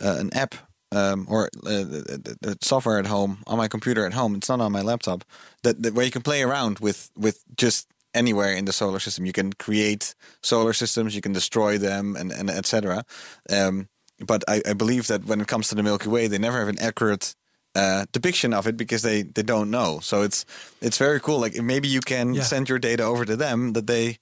[0.02, 0.54] uh, an app
[0.92, 4.36] um, or uh, the, the- the software at home on my computer at home.
[4.36, 5.24] It's not on my laptop.
[5.64, 9.26] That, that where you can play around with with just anywhere in the solar system.
[9.26, 11.13] You can create solar systems.
[11.16, 13.03] You can destroy them and and etc.
[13.49, 13.88] Um,
[14.28, 16.70] but I, I believe that when it comes to the Milky Way, they never have
[16.70, 17.36] an accurate.
[17.78, 20.45] Uh, depiction of it because they, they don't know so it's
[20.80, 22.43] it's very cool like maybe you can Yeah.
[22.43, 24.18] send your data over to them that they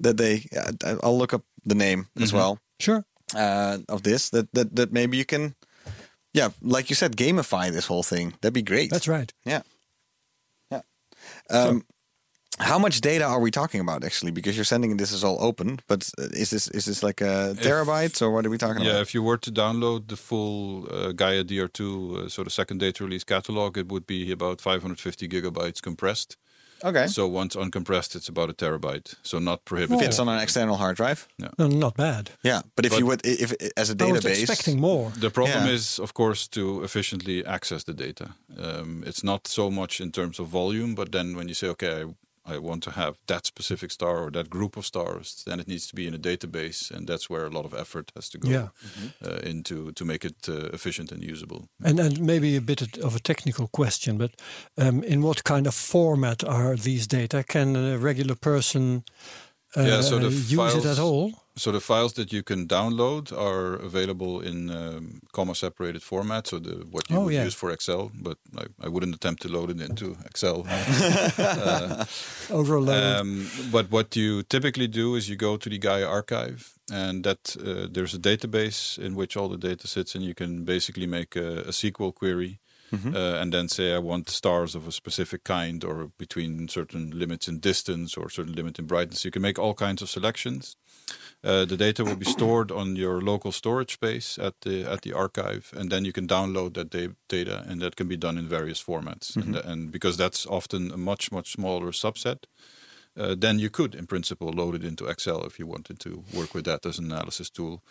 [0.00, 3.04] that they uh, I'll look up the name as well Sure.
[3.36, 5.54] uh, of this that, that that maybe you can
[6.32, 9.30] yeah like you said gamify this whole thing that'd be great That's right.
[9.44, 9.62] yeah
[10.70, 10.80] yeah
[11.50, 11.84] um,
[12.58, 15.80] how much data are we talking about actually because you're sending this is all open
[15.88, 18.90] but uh, is this is this like a terabytes or what are we talking Yeah,
[18.90, 22.50] about Yeah, if you were to download the full uh, Gaia DR2, uh, so the
[22.50, 26.36] second data release catalog, it would be about 550 gigabytes compressed.
[26.84, 29.14] okay So once uncompressed, it's about a terabyte.
[29.22, 30.00] So not prohibitive.
[30.00, 31.26] fits on an external hard drive
[31.58, 32.30] No, not bad.
[32.42, 35.10] yeah but if But- you would if as a I was database expecting more.
[35.20, 35.74] The problem Yeah.
[35.74, 38.26] is, of course, to efficiently access the data.
[38.66, 41.92] Um, it's not so much in terms of volume, but then when you say, okay,
[42.02, 42.04] I,
[42.46, 45.86] I want to have that specific star or that group of stars, then it needs
[45.86, 48.48] to be in a database, and that's where a lot of effort has to go
[48.50, 48.68] Yeah.
[49.26, 51.68] uh, into to make it uh, efficient and usable.
[51.82, 54.30] And and maybe a bit of a technical question, but
[54.76, 57.42] um, in what kind of format are these data?
[57.42, 59.04] Can a regular person
[59.76, 61.43] uh, Yeah, so the use it at all?
[61.56, 66.46] So the files that you can download are available in um, comma separated format.
[66.48, 67.44] So the what you Oh, would yeah.
[67.44, 70.66] use for Excel, but I, I wouldn't attempt to load it into Excel.
[72.50, 73.02] Overload.
[73.20, 77.56] Um, but what you typically do is you go to the Gaia archive, and that
[77.58, 81.36] uh, there's a database in which all the data sits, and you can basically make
[81.36, 82.58] a, a SQL query.
[82.92, 87.48] Uh, and then say I want stars of a specific kind, or between certain limits
[87.48, 89.24] in distance or certain limit in brightness.
[89.24, 90.76] You can make all kinds of selections.
[91.44, 95.12] Uh, the data will be stored on your local storage space at the at the
[95.12, 98.48] archive, and then you can download that da- data, and that can be done in
[98.48, 99.36] various formats.
[99.36, 102.44] And, and because that's often a much much smaller subset,
[103.16, 106.54] uh, then you could, in principle, load it into Excel if you wanted to work
[106.54, 107.82] with that as an analysis tool.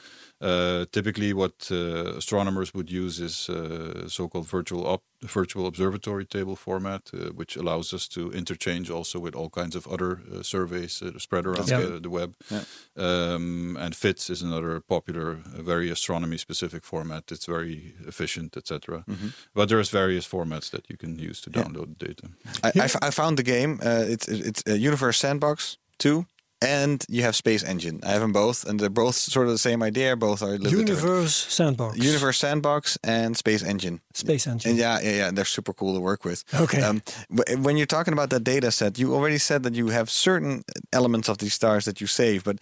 [0.41, 6.56] Uh, typically, what uh, astronomers would use is uh, so-called virtual op- virtual observatory table
[6.56, 11.02] format, uh, which allows us to interchange also with all kinds of other uh, surveys
[11.02, 12.36] uh, spread around That's the, the web.
[12.50, 12.64] Yeah.
[12.98, 17.32] Um, and FITS is another popular, uh, very astronomy-specific format.
[17.32, 19.04] It's very efficient, etc.
[19.54, 22.28] But there's various formats that you can use to download the data.
[22.64, 23.80] I, I f- I found the game.
[23.84, 26.26] Uh, it's it's uh, Universe Sandbox two,
[26.64, 27.99] and you have Space Engine.
[28.03, 30.16] I have them both, and they're both sort of the same idea.
[30.16, 30.88] Both are a little bit.
[30.88, 31.97] Universe Sandbox.
[31.97, 33.99] Universe Sandbox and Space Engine.
[34.14, 34.72] Space Engine.
[34.72, 36.45] And yeah, yeah, yeah, they're super cool to work with.
[36.53, 36.82] Okay.
[36.82, 37.01] Um,
[37.57, 41.28] when you're talking about that data set, you already said that you have certain elements
[41.28, 42.45] of these stars that you save.
[42.45, 42.59] But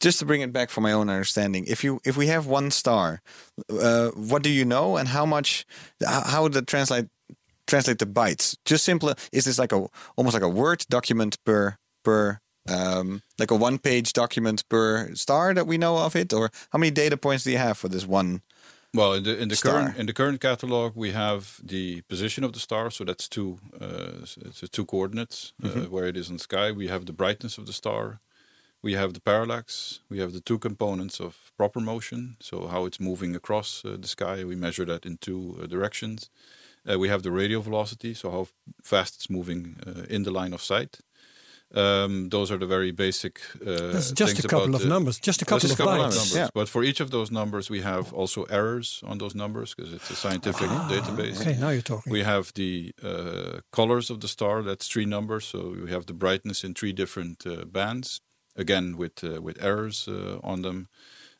[0.00, 2.70] just to bring it back for my own understanding, if you if we have one
[2.70, 3.22] star,
[3.68, 5.66] uh, what do you know, and how much?
[6.06, 7.06] How, would that translate
[7.66, 8.56] translate to bytes?
[8.64, 9.14] Just simple.
[9.32, 12.38] Is this like a almost like a Word document per per?
[12.68, 16.92] Um, like a one-page document per star that we know of it, or how many
[16.92, 18.42] data points do you have for this one?
[18.94, 19.72] Well, in the in the Star.
[19.72, 23.58] current in the current catalog, we have the position of the star, so that's two
[23.80, 26.70] uh, it's two coordinates uh, where it is in the sky.
[26.70, 28.20] We have the brightness of the star,
[28.82, 33.00] we have the parallax, we have the two components of proper motion, so how it's
[33.00, 34.44] moving across uh, the sky.
[34.44, 36.28] We measure that in two uh, directions.
[36.84, 38.48] Uh, we have the radial velocity, so how
[38.82, 40.98] fast it's moving uh, in the line of sight.
[41.74, 43.40] Um, those are the very basic.
[43.66, 45.18] Uh, That's just a couple of the- numbers.
[45.20, 46.08] Just a couple just of a couple bytes.
[46.08, 46.34] of numbers.
[46.34, 46.48] Yeah.
[46.54, 50.10] But for each of those numbers, we have also errors on those numbers because it's
[50.10, 51.38] a scientific database.
[51.38, 52.12] Ah, Okay, now you're talking.
[52.12, 54.62] We have the uh, colors of the star.
[54.62, 55.44] That's three numbers.
[55.46, 58.20] So we have the brightness in three different uh, bands.
[58.54, 60.88] Again, with uh, with errors uh, on them.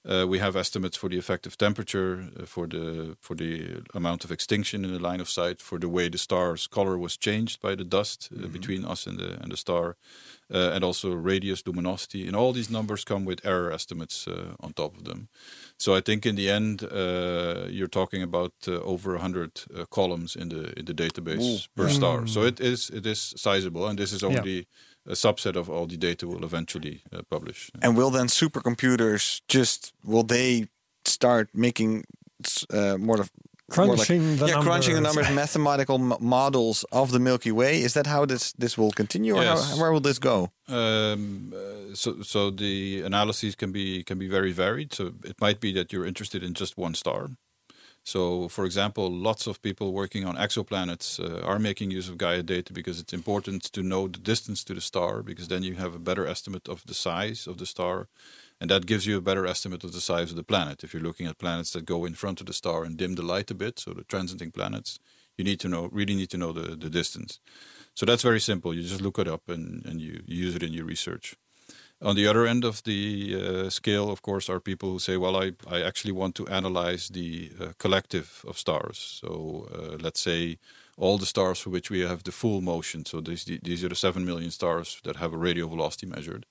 [0.04, 4.32] Uh, we have estimates for the effective temperature, uh, for the for the amount of
[4.32, 7.76] extinction in the line of sight, for the way the star's color was changed by
[7.76, 9.96] the dust uh, between us and the and the star,
[10.52, 14.72] uh, and also radius, luminosity, and all these numbers come with error estimates uh, on
[14.72, 15.28] top of them.
[15.78, 20.36] So I think in the end, uh, you're talking about uh, over 100 uh, columns
[20.36, 22.26] in the in the database per star.
[22.26, 24.66] So it is it is sizable, and this is only
[25.06, 27.70] a subset of all the data we'll eventually uh, publish.
[27.82, 30.68] And will then supercomputers just will they
[31.04, 32.04] start making
[32.70, 33.30] uh, more of
[33.76, 35.24] more like- Crunching the yeah, crunching the numbers.
[35.28, 37.80] numbers, mathematical m- models of the Milky Way.
[37.82, 39.70] Is that how this this will continue, or Yes.
[39.70, 40.50] how, where will this go?
[40.68, 44.92] Um, uh, so, so the analyses can be can be very varied.
[44.92, 47.30] So it might be that you're interested in just one star.
[48.04, 52.42] So, for example, lots of people working on exoplanets uh, are making use of Gaia
[52.42, 55.94] data because it's important to know the distance to the star, because then you have
[55.94, 58.08] a better estimate of the size of the star,
[58.60, 60.82] and that gives you a better estimate of the size of the planet.
[60.82, 63.22] If you're looking at planets that go in front of the star and dim the
[63.22, 64.98] light a bit, so the transiting planets,
[65.36, 67.38] you need to know really need to know the, the distance.
[67.94, 68.74] So that's very simple.
[68.74, 71.36] You just look it up and, and you use it in your research.
[72.04, 75.36] On the other end of the uh, scale, of course, are people who say, well,
[75.36, 79.20] I, I actually want to analyze the uh, collective of stars.
[79.22, 80.58] So uh, let's say
[80.96, 83.04] all the stars for which we have the full motion.
[83.04, 86.44] So these, these are the 7 million stars that have a radial velocity measured.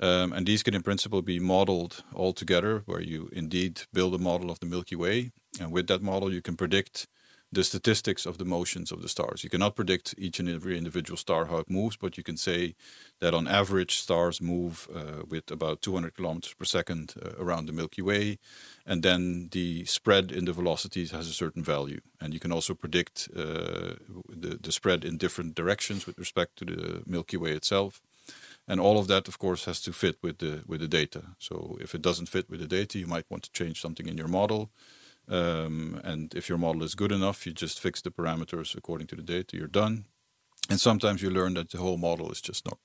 [0.00, 4.18] Um, and these can, in principle, be modeled all together, where you indeed build a
[4.18, 5.30] model of the Milky Way.
[5.60, 7.06] And with that model, you can predict
[7.52, 9.42] the statistics of the motions of the stars.
[9.42, 12.74] You cannot predict each and every individual star how it moves, but you can say
[13.20, 17.72] that on average, stars move uh, with about 200 kilometers per second uh, around the
[17.72, 18.38] Milky Way,
[18.86, 22.00] and then the spread in the velocities has a certain value.
[22.20, 23.94] And you can also predict uh,
[24.28, 28.00] the, the spread in different directions with respect to the Milky Way itself.
[28.68, 31.22] And all of that, of course, has to fit with the with the data.
[31.38, 34.16] So if it doesn't fit with the data, you might want to change something in
[34.16, 34.70] your model.
[35.30, 39.16] Um, and if your model is good enough, you just fix the parameters according to
[39.16, 39.56] the data.
[39.56, 40.04] You're done.
[40.68, 42.78] And sometimes you learn that the whole model is just not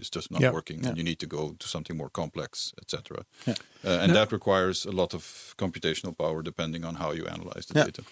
[0.00, 0.52] is just not Yeah.
[0.52, 3.24] working, and you need to go to something more complex, etc.
[3.46, 7.74] Uh, and that requires a lot of computational power, depending on how you analyze the
[7.84, 8.02] data.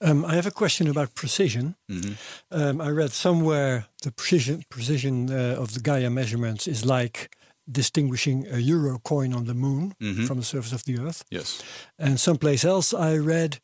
[0.00, 1.74] Um, I have a question about precision.
[1.88, 2.12] Mm-hmm.
[2.50, 7.36] Um, I read somewhere the precision precision uh, of the Gaia measurements is like
[7.70, 10.26] distinguishing a euro coin on the moon Mhm.
[10.26, 11.24] from the surface of the Earth.
[11.30, 11.62] Yes.
[11.98, 13.60] And someplace else I read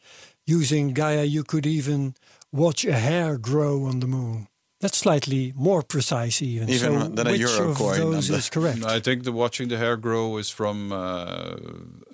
[0.46, 2.14] using Gaia you could even
[2.52, 4.48] watch a hair grow on the moon.
[4.80, 6.68] That's slightly more precise even.
[6.70, 8.84] Even so than a which euro of coin those is correct?
[8.96, 10.92] I think the watching the hair grow is from.
[10.92, 11.56] Uh,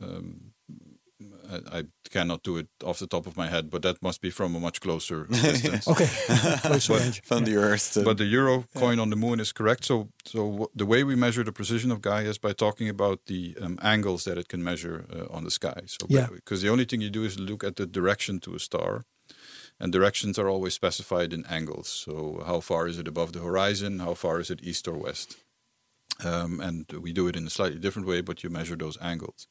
[0.01, 0.54] um,
[1.55, 4.31] I, I cannot do it off the top of my head, but that must be
[4.31, 5.87] from a much closer distance.
[5.89, 6.09] Okay,
[6.63, 7.23] close range.
[7.25, 9.85] From the Earth to But the euro coin on the moon is correct.
[9.85, 13.19] So, so w- the way we measure the precision of Gaia is by talking about
[13.27, 15.83] the um, angles that it can measure uh, on the sky.
[15.87, 16.29] So, Yeah.
[16.33, 19.05] because the only thing you do is look at the direction to a star,
[19.81, 21.89] and directions are always specified in angles.
[22.05, 23.99] So, how far is it above the horizon?
[24.01, 25.37] How far is it east or west?
[26.25, 29.49] Um, and we do it in a slightly different way, but you measure those angles.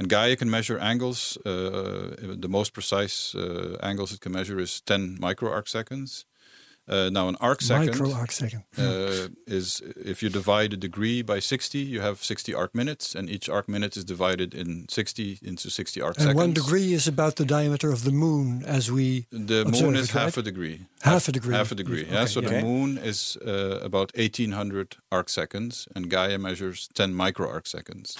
[0.00, 1.36] And Gaia can measure angles.
[1.44, 6.24] Uh, the most precise uh, angles it can measure is 10 micro arc seconds.
[6.88, 8.64] Uh, now, an arc second Micro arc second.
[8.78, 13.28] uh, is if you divide a degree by 60, you have 60 arc minutes, and
[13.30, 16.30] each arc minute is divided in 60 into 60 arc seconds.
[16.30, 16.36] and seconds.
[16.36, 20.12] one degree is about the diameter of the moon as we The moon is it,
[20.12, 20.38] half right?
[20.38, 20.86] a degree.
[21.02, 21.54] Half a degree.
[21.54, 22.02] Half a degree.
[22.02, 22.24] Okay, yeah.
[22.24, 22.48] So yeah.
[22.48, 28.16] the moon is uh, about 1800 arc seconds, and Gaia measures 10 micro arc seconds.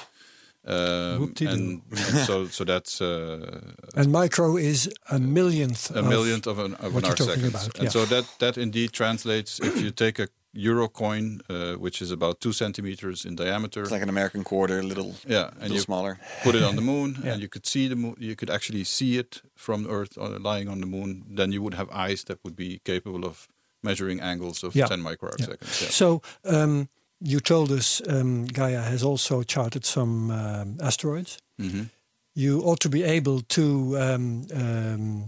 [0.66, 3.60] Um, and, and so, so that's uh,
[3.96, 5.90] and micro is a millionth.
[5.90, 7.48] a of- millionth of an, of what an you're arc talking second.
[7.48, 7.90] about, And yeah.
[7.90, 12.40] so that that indeed translates if you take a euro coin, uh, which is about
[12.40, 13.82] two centimeters in diameter.
[13.82, 16.18] it's like an American quarter, a little, yeah, and little you smaller.
[16.42, 17.32] put it on the moon, Yeah.
[17.32, 18.14] and you could see the moon.
[18.18, 21.24] You could actually see it from Earth uh, lying on the moon.
[21.36, 23.46] Then you would have eyes that would be capable of
[23.82, 24.88] measuring angles of Yeah.
[24.88, 25.46] 10 micro arc Yeah.
[25.46, 25.82] seconds.
[25.82, 25.90] Yeah.
[25.90, 26.88] So um,
[27.20, 31.38] you told us um, Gaia has also charted some um, asteroids.
[31.58, 31.88] Mhm.
[32.34, 33.62] You ought to be able to
[33.98, 35.26] um, um,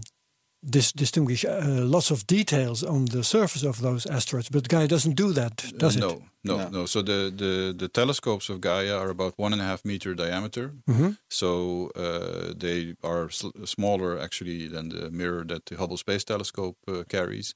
[0.61, 5.15] dis- distinguish uh, lots of details on the surface of those asteroids, but Gaia doesn't
[5.15, 6.01] do that, does Uh, it?
[6.01, 6.69] no, no, No.
[6.69, 6.85] no.
[6.85, 10.71] So the, the, the telescopes of Gaia are about one and a half meter diameter.
[10.87, 11.17] Mhm.
[11.29, 16.77] So uh, they are sl- smaller actually than the mirror that the Hubble Space Telescope
[16.87, 17.53] uh, carries.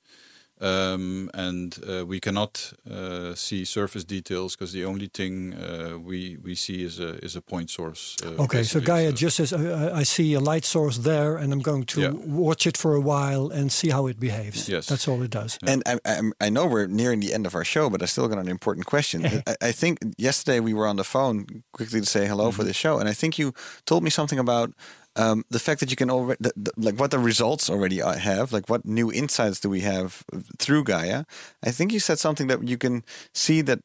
[0.59, 6.37] Um, and uh, we cannot uh, see surface details because the only thing uh, we
[6.43, 8.15] we see is a is a point source.
[8.25, 8.81] uh, Okay, so basically.
[8.85, 12.11] Gaia just says, uh, I see a light source there, and I'm going to Yeah.
[12.25, 14.67] watch it for a while and see how it behaves.
[14.67, 14.87] Yes.
[14.87, 15.57] That's all it does.
[15.67, 18.27] And I, I, I know we're nearing the end of our show, but I still
[18.27, 19.25] got an important question.
[19.47, 22.75] I, I think yesterday we were on the phone quickly to say hello for this
[22.75, 23.53] show, and I think you
[23.85, 24.71] told me something about
[25.17, 28.53] um, the fact that you can already, the, the, like, what the results already have,
[28.53, 30.23] like, what new insights do we have
[30.59, 31.23] through Gaia?
[31.65, 33.03] I think you said something that you can
[33.33, 33.79] see that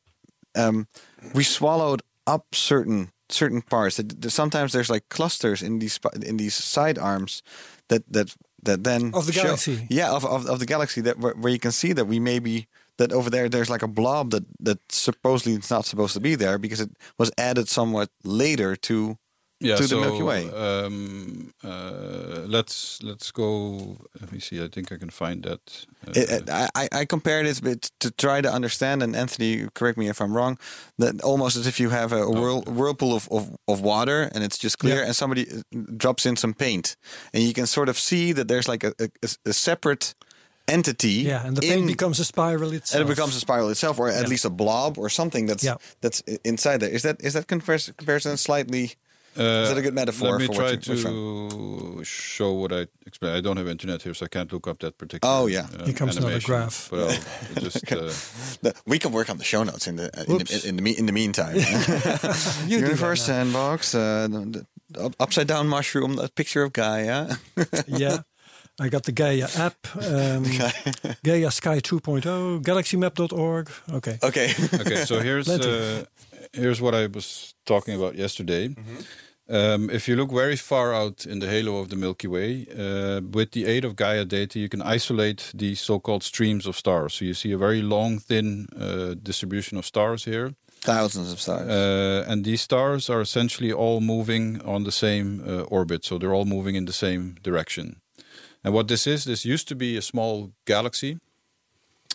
[0.55, 0.87] um,
[1.35, 3.97] we swallowed up certain certain parts.
[3.97, 7.43] That sometimes there's like clusters in these in these side arms
[7.89, 9.87] that that that then Of the show- galaxy.
[9.91, 12.67] yeah, of, of of the galaxy that where, where you can see that we maybe
[12.99, 16.35] that over there there's like a blob that that supposedly it's not supposed to be
[16.37, 19.17] there because it was added somewhat later to
[19.63, 20.43] yeah, to the so, Milky Way.
[20.51, 23.97] Um, uh, let's let's go.
[24.21, 24.63] Let me see.
[24.65, 25.61] I think I can find that.
[26.07, 29.69] Uh, It- it- I, I- I compared it with to try to understand, and Anthony,
[29.75, 30.59] correct me if I'm wrong,
[30.99, 34.59] that almost as if you have a whirl, whirlpool of, of, of water and it's
[34.59, 35.07] just clear, Yeah.
[35.07, 35.63] and somebody uh,
[35.97, 36.97] drops in some paint,
[37.33, 40.15] and you can sort of see that there's like a, a, a separate
[40.69, 41.25] entity.
[41.27, 43.01] Yeah, and the in- paint becomes a spiral itself.
[43.01, 44.29] and it becomes a spiral itself, or at Yeah.
[44.31, 45.77] least a blob, or something that's Yeah.
[46.01, 46.91] that's inside there.
[46.95, 48.95] Is that is that comparison slightly?
[49.35, 52.73] Is that a good metaphor Let me for try what you- what's to show what
[52.73, 53.35] I explain.
[53.35, 55.35] I don't have internet here, so I can't look up that particular.
[55.35, 55.67] Oh, yeah.
[55.79, 56.89] uh, Here comes another animation, graph.
[56.91, 57.01] But
[57.57, 57.93] I'll just.
[57.93, 60.99] Uh, we can work on the show notes in the uh, in the, in the,
[60.99, 61.57] in the meantime.
[62.67, 67.37] You do Universe Sandbox, uh, the, the upside down mushroom, a picture of Gaia.
[67.87, 68.19] yeah.
[68.81, 70.45] I got the Gaia app, um,
[71.23, 73.71] Gaia Sky 2.0, galaxymap.org.
[73.93, 74.19] Okay.
[74.23, 74.55] okay.
[74.81, 76.05] okay, so here's uh,
[76.53, 78.69] here's what I was talking about yesterday.
[78.69, 79.01] Mm-hmm.
[79.49, 83.21] Um, if you look very far out in the halo of the Milky Way, uh,
[83.21, 87.15] with the aid of Gaia data, you can isolate these so-called streams of stars.
[87.15, 90.55] So you see a very long, thin uh, distribution of stars here.
[90.81, 91.69] Thousands of stars.
[91.69, 96.35] Uh, and these stars are essentially all moving on the same uh, orbit, so they're
[96.35, 98.01] all moving in the same direction.
[98.65, 101.19] And what this is, this used to be a small galaxy,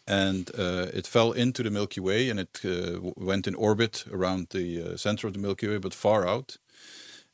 [0.08, 4.48] and uh, it fell into the Milky Way, and it uh, went in orbit around
[4.52, 6.58] the uh, center of the Milky Way, but far out.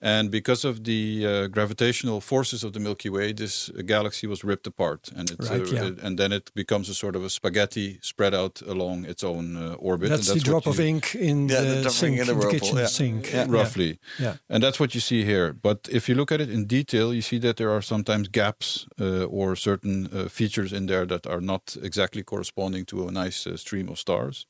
[0.06, 4.44] And because of the uh, gravitational forces of the Milky Way, this uh, galaxy was
[4.44, 5.86] ripped apart, and it, Right, yeah.
[5.88, 9.56] it- and then it becomes a sort of a spaghetti spread out along its own
[9.56, 10.10] uh, orbit.
[10.10, 12.20] That's, and the what drop of ink in Yeah, the the drop of sink, ink
[12.20, 12.88] in the in the kitchen yeah.
[12.88, 13.32] sink.
[13.34, 13.46] Yeah.
[13.50, 14.00] roughly.
[14.20, 14.36] Yeah.
[14.50, 15.54] And that's what you see here.
[15.62, 18.86] But if you look at it in detail, you see that there are sometimes gaps
[19.00, 23.48] uh, or certain uh, features in there that are not exactly corresponding to a nice
[23.50, 24.46] uh, stream of stars.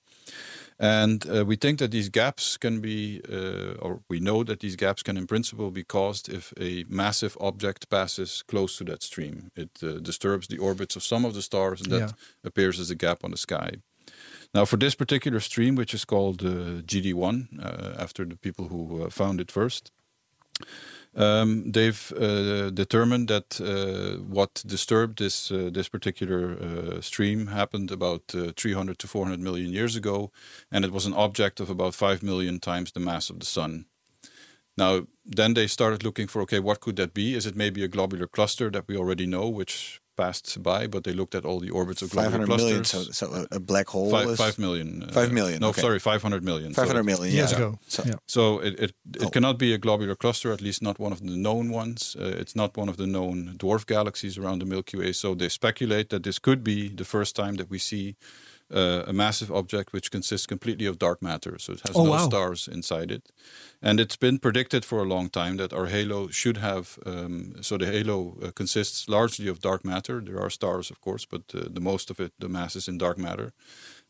[0.83, 4.75] And uh, we think that these gaps can be, uh, or we know that these
[4.75, 9.49] gaps can in principle be caused if a massive object passes close to that stream.
[9.55, 12.11] It uh, disturbs the orbits of some of the stars, and that Yeah.
[12.43, 13.69] appears as a gap on the sky.
[14.53, 19.03] Now, for this particular stream, which is called uh, GD1, uh, after the people who
[19.05, 19.91] uh, found it first,
[21.15, 27.91] um, they've uh, determined that uh, what disturbed this uh, this particular uh, stream happened
[27.91, 30.31] about uh, 300 to 400 million years ago,
[30.71, 33.85] and it was an object of about five million times the mass of the sun.
[34.75, 37.35] Now, then they started looking for okay, what could that be?
[37.35, 40.87] Is it maybe a globular cluster that we already know, which passed by?
[40.87, 43.17] But they looked at all the orbits of globular 500 million, clusters.
[43.17, 45.03] so, so a, a black hole Five, is five million.
[45.03, 45.81] uh, Five million, No, okay.
[45.81, 46.73] sorry, 500 million.
[46.73, 47.57] So 500 it- million Years yeah.
[47.57, 47.79] ago.
[47.87, 48.13] So, yeah.
[48.27, 49.29] so it it, it Oh.
[49.29, 52.15] cannot be a globular cluster, at least not one of the known ones.
[52.19, 55.13] Uh, it's not one of the known dwarf galaxies around the Milky Way.
[55.13, 58.15] So they speculate that this could be the first time that we see
[58.71, 61.57] uh, a massive object which consists completely of dark matter.
[61.59, 62.27] So it has Oh, no wow.
[62.27, 63.29] stars inside it.
[63.81, 66.97] And it's been predicted for a long time that our halo should have.
[67.05, 70.21] Um, so the halo uh, consists largely of dark matter.
[70.21, 72.97] There are stars, of course, but uh, the most of it, the mass is in
[72.97, 73.51] dark matter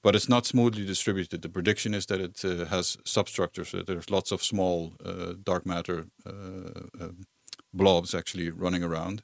[0.02, 1.42] but it's not smoothly distributed.
[1.42, 3.72] The prediction is that it uh, has substructures.
[3.72, 7.26] That there's lots of small uh, dark matter uh, um
[7.74, 9.24] blobs actually running around,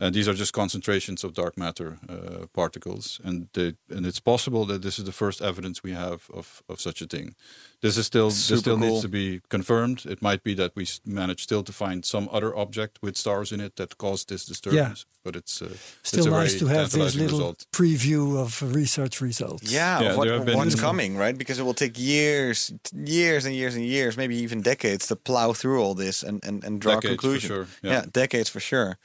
[0.00, 3.20] and these are just concentrations of dark matter uh, particles.
[3.22, 6.80] And they, and it's possible that this is the first evidence we have of, of
[6.80, 7.34] such a thing.
[7.82, 8.88] This is still Super this still cool.
[8.88, 10.04] needs to be confirmed.
[10.06, 13.52] It might be that we s- manage still to find some other object with stars
[13.52, 15.06] in it that caused this disturbance.
[15.24, 15.68] But it's uh,
[16.02, 17.66] Still it's a nice very to have this little result.
[17.72, 19.70] preview of research results.
[19.72, 21.36] Yeah, Yeah, what, there have been- what's coming, right?
[21.36, 25.52] Because it will take years, years and years and years, maybe even decades to plow
[25.52, 27.48] through all this and, and, and draw Decades, a for conclusion.
[27.48, 27.92] sure, Yeah.
[27.92, 28.04] yeah.
[28.12, 28.96] decades for sure.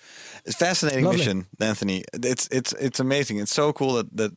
[0.46, 1.20] It's fascinating Lovely.
[1.20, 2.04] mission, Anthony.
[2.14, 3.40] It's it's it's amazing.
[3.40, 4.32] It's so cool that, that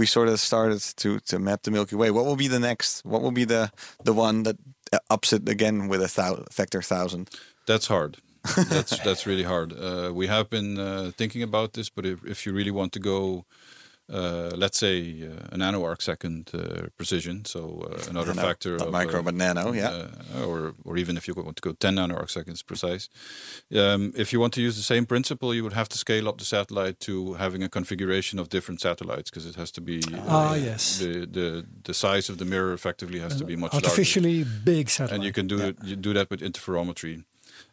[0.00, 2.10] we sort of started to to map the Milky Way.
[2.10, 3.04] What will be the next?
[3.04, 3.70] What will be the
[4.04, 4.56] the one that
[4.92, 7.28] uh, ups it again with a thou- factor thousand?
[7.66, 8.16] That's hard.
[8.56, 9.72] that's that's really hard.
[9.72, 13.00] Uh, we have been uh, thinking about this, but if, if you really want to
[13.00, 13.44] go
[14.12, 18.86] uh, let's say uh, a nanoarc second uh, precision, so uh, another Nano, factor not
[18.86, 19.88] of micro, uh, but nano, yeah.
[20.36, 23.08] uh, or or even if you want to go 10 nano arc seconds precise.
[23.74, 26.38] Um, if you want to use the same principle, you would have to scale up
[26.38, 30.50] the satellite to having a configuration of different satellites because it has to be Ah,
[30.50, 30.98] uh, yes.
[30.98, 34.88] the, the the size of the mirror effectively has to be much larger Artificially big
[34.90, 35.14] satellite.
[35.14, 37.24] and you can do it, you do that with interferometry.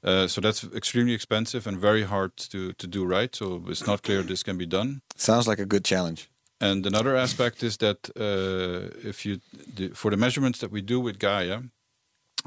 [0.03, 3.35] Uh, so that's extremely expensive and very hard to, to do right.
[3.35, 5.01] So it's not clear this can be done.
[5.15, 6.29] Sounds like a good challenge.
[6.59, 9.39] And another aspect is that uh, if you
[9.75, 11.61] the, for the measurements that we do with Gaia,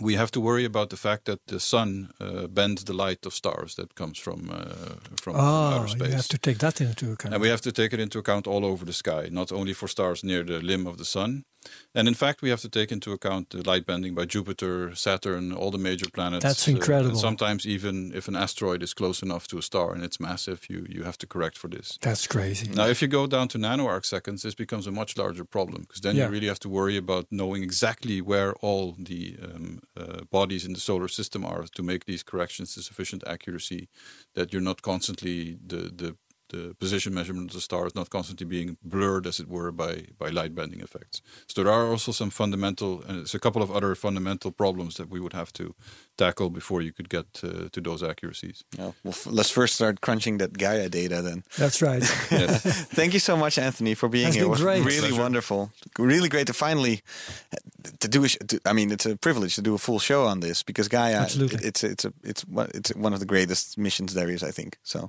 [0.00, 3.32] we have to worry about the fact that the sun uh, bends the light of
[3.34, 4.64] stars that comes from uh,
[5.04, 6.08] from, from Ah, outer space.
[6.08, 7.34] you have to take that into account.
[7.34, 9.88] And we have to take it into account all over the sky, not only for
[9.88, 11.44] stars near the limb of the sun.
[11.94, 15.52] And in fact, we have to take into account the light bending by Jupiter, Saturn,
[15.52, 16.42] all the major planets.
[16.44, 17.16] That's uh, and incredible.
[17.16, 20.86] sometimes even if an asteroid is close enough to a star and it's massive, you,
[20.88, 21.98] you have to correct for this.
[22.00, 22.70] That's crazy.
[22.70, 26.00] Now, if you go down to nanoarc seconds, this becomes a much larger problem because
[26.00, 26.26] then Yeah.
[26.26, 30.72] you really have to worry about knowing exactly where all the um, uh, bodies in
[30.72, 33.88] the solar system are to make these corrections to sufficient accuracy
[34.34, 36.16] that you're not constantly the the
[36.50, 40.06] the position measurement of the star is not constantly being blurred, as it were, by
[40.18, 41.22] by light bending effects.
[41.48, 45.08] So there are also some fundamental, and it's a couple of other fundamental problems that
[45.10, 45.74] we would have to
[46.24, 48.58] tackle before you could get uh, to those accuracies.
[48.78, 51.42] Yeah, well, f- let's first start crunching that Gaia data then.
[51.58, 52.02] That's right.
[52.30, 52.62] Yes.
[52.98, 54.44] Thank you so much, Anthony, for being Has here.
[54.44, 54.84] It was great.
[54.84, 55.22] really Pleasure.
[55.22, 55.60] wonderful.
[55.98, 56.96] Really great to finally
[58.00, 58.24] to do.
[58.24, 60.62] A sh- to, I mean, it's a privilege to do a full show on this
[60.64, 61.20] because Gaia.
[61.22, 61.58] Absolutely.
[61.58, 64.42] it- it's it's a it's one it's one of the greatest missions there is.
[64.42, 65.00] I think so.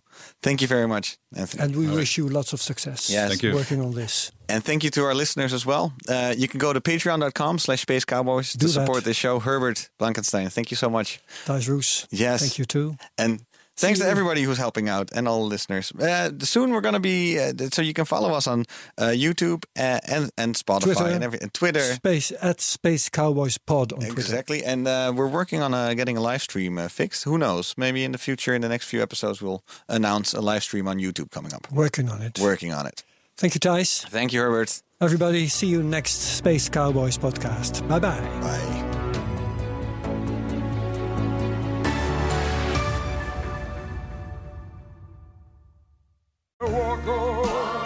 [0.42, 1.64] Thank you very much, Anthony.
[1.64, 3.30] and we wish you lots of success Yes.
[3.30, 3.54] Thank you.
[3.56, 4.32] working on this.
[4.52, 5.94] And thank you to our listeners as well.
[6.10, 8.70] Uh, you can go to patreon.com slash space cowboys to that.
[8.70, 9.40] support this show.
[9.40, 11.20] Herbert Blankenstein, thank you so much.
[11.46, 12.42] Thijs Roes, Yes.
[12.42, 12.96] thank you too.
[13.18, 13.42] And
[13.78, 15.92] thanks to everybody who's helping out and all the listeners.
[15.94, 18.66] Uh, soon we're going to be, uh, so you can follow us on
[18.98, 21.06] uh, YouTube uh, and, and Spotify Twitter.
[21.06, 21.80] and, every, and Twitter.
[21.94, 24.14] Space at Space Cowboys Pod on Twitter.
[24.20, 24.64] Exactly.
[24.66, 27.24] And uh, we're working on uh, getting a live stream uh, fixed.
[27.24, 27.74] Who knows?
[27.78, 31.00] Maybe in the future, in the next few episodes, we'll announce a live stream on
[31.00, 31.72] YouTube coming up.
[31.72, 32.38] Working on it.
[32.40, 33.04] Working on it.
[33.42, 34.06] Thank you, Thijs.
[34.12, 34.84] Thank you, Herbert.
[35.00, 37.88] Everybody, see you next Space Cowboys podcast.
[37.88, 38.22] Bye bye.
[38.40, 38.60] Bye.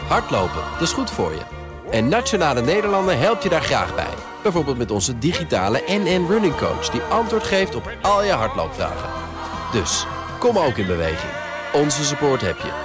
[0.07, 1.41] Hardlopen, dat is goed voor je.
[1.91, 4.13] En Nationale Nederlanden helpt je daar graag bij.
[4.43, 6.89] Bijvoorbeeld met onze digitale NN Running Coach...
[6.89, 9.09] die antwoord geeft op al je hardloopvragen.
[9.71, 10.05] Dus,
[10.39, 11.31] kom ook in beweging.
[11.73, 12.84] Onze support heb je.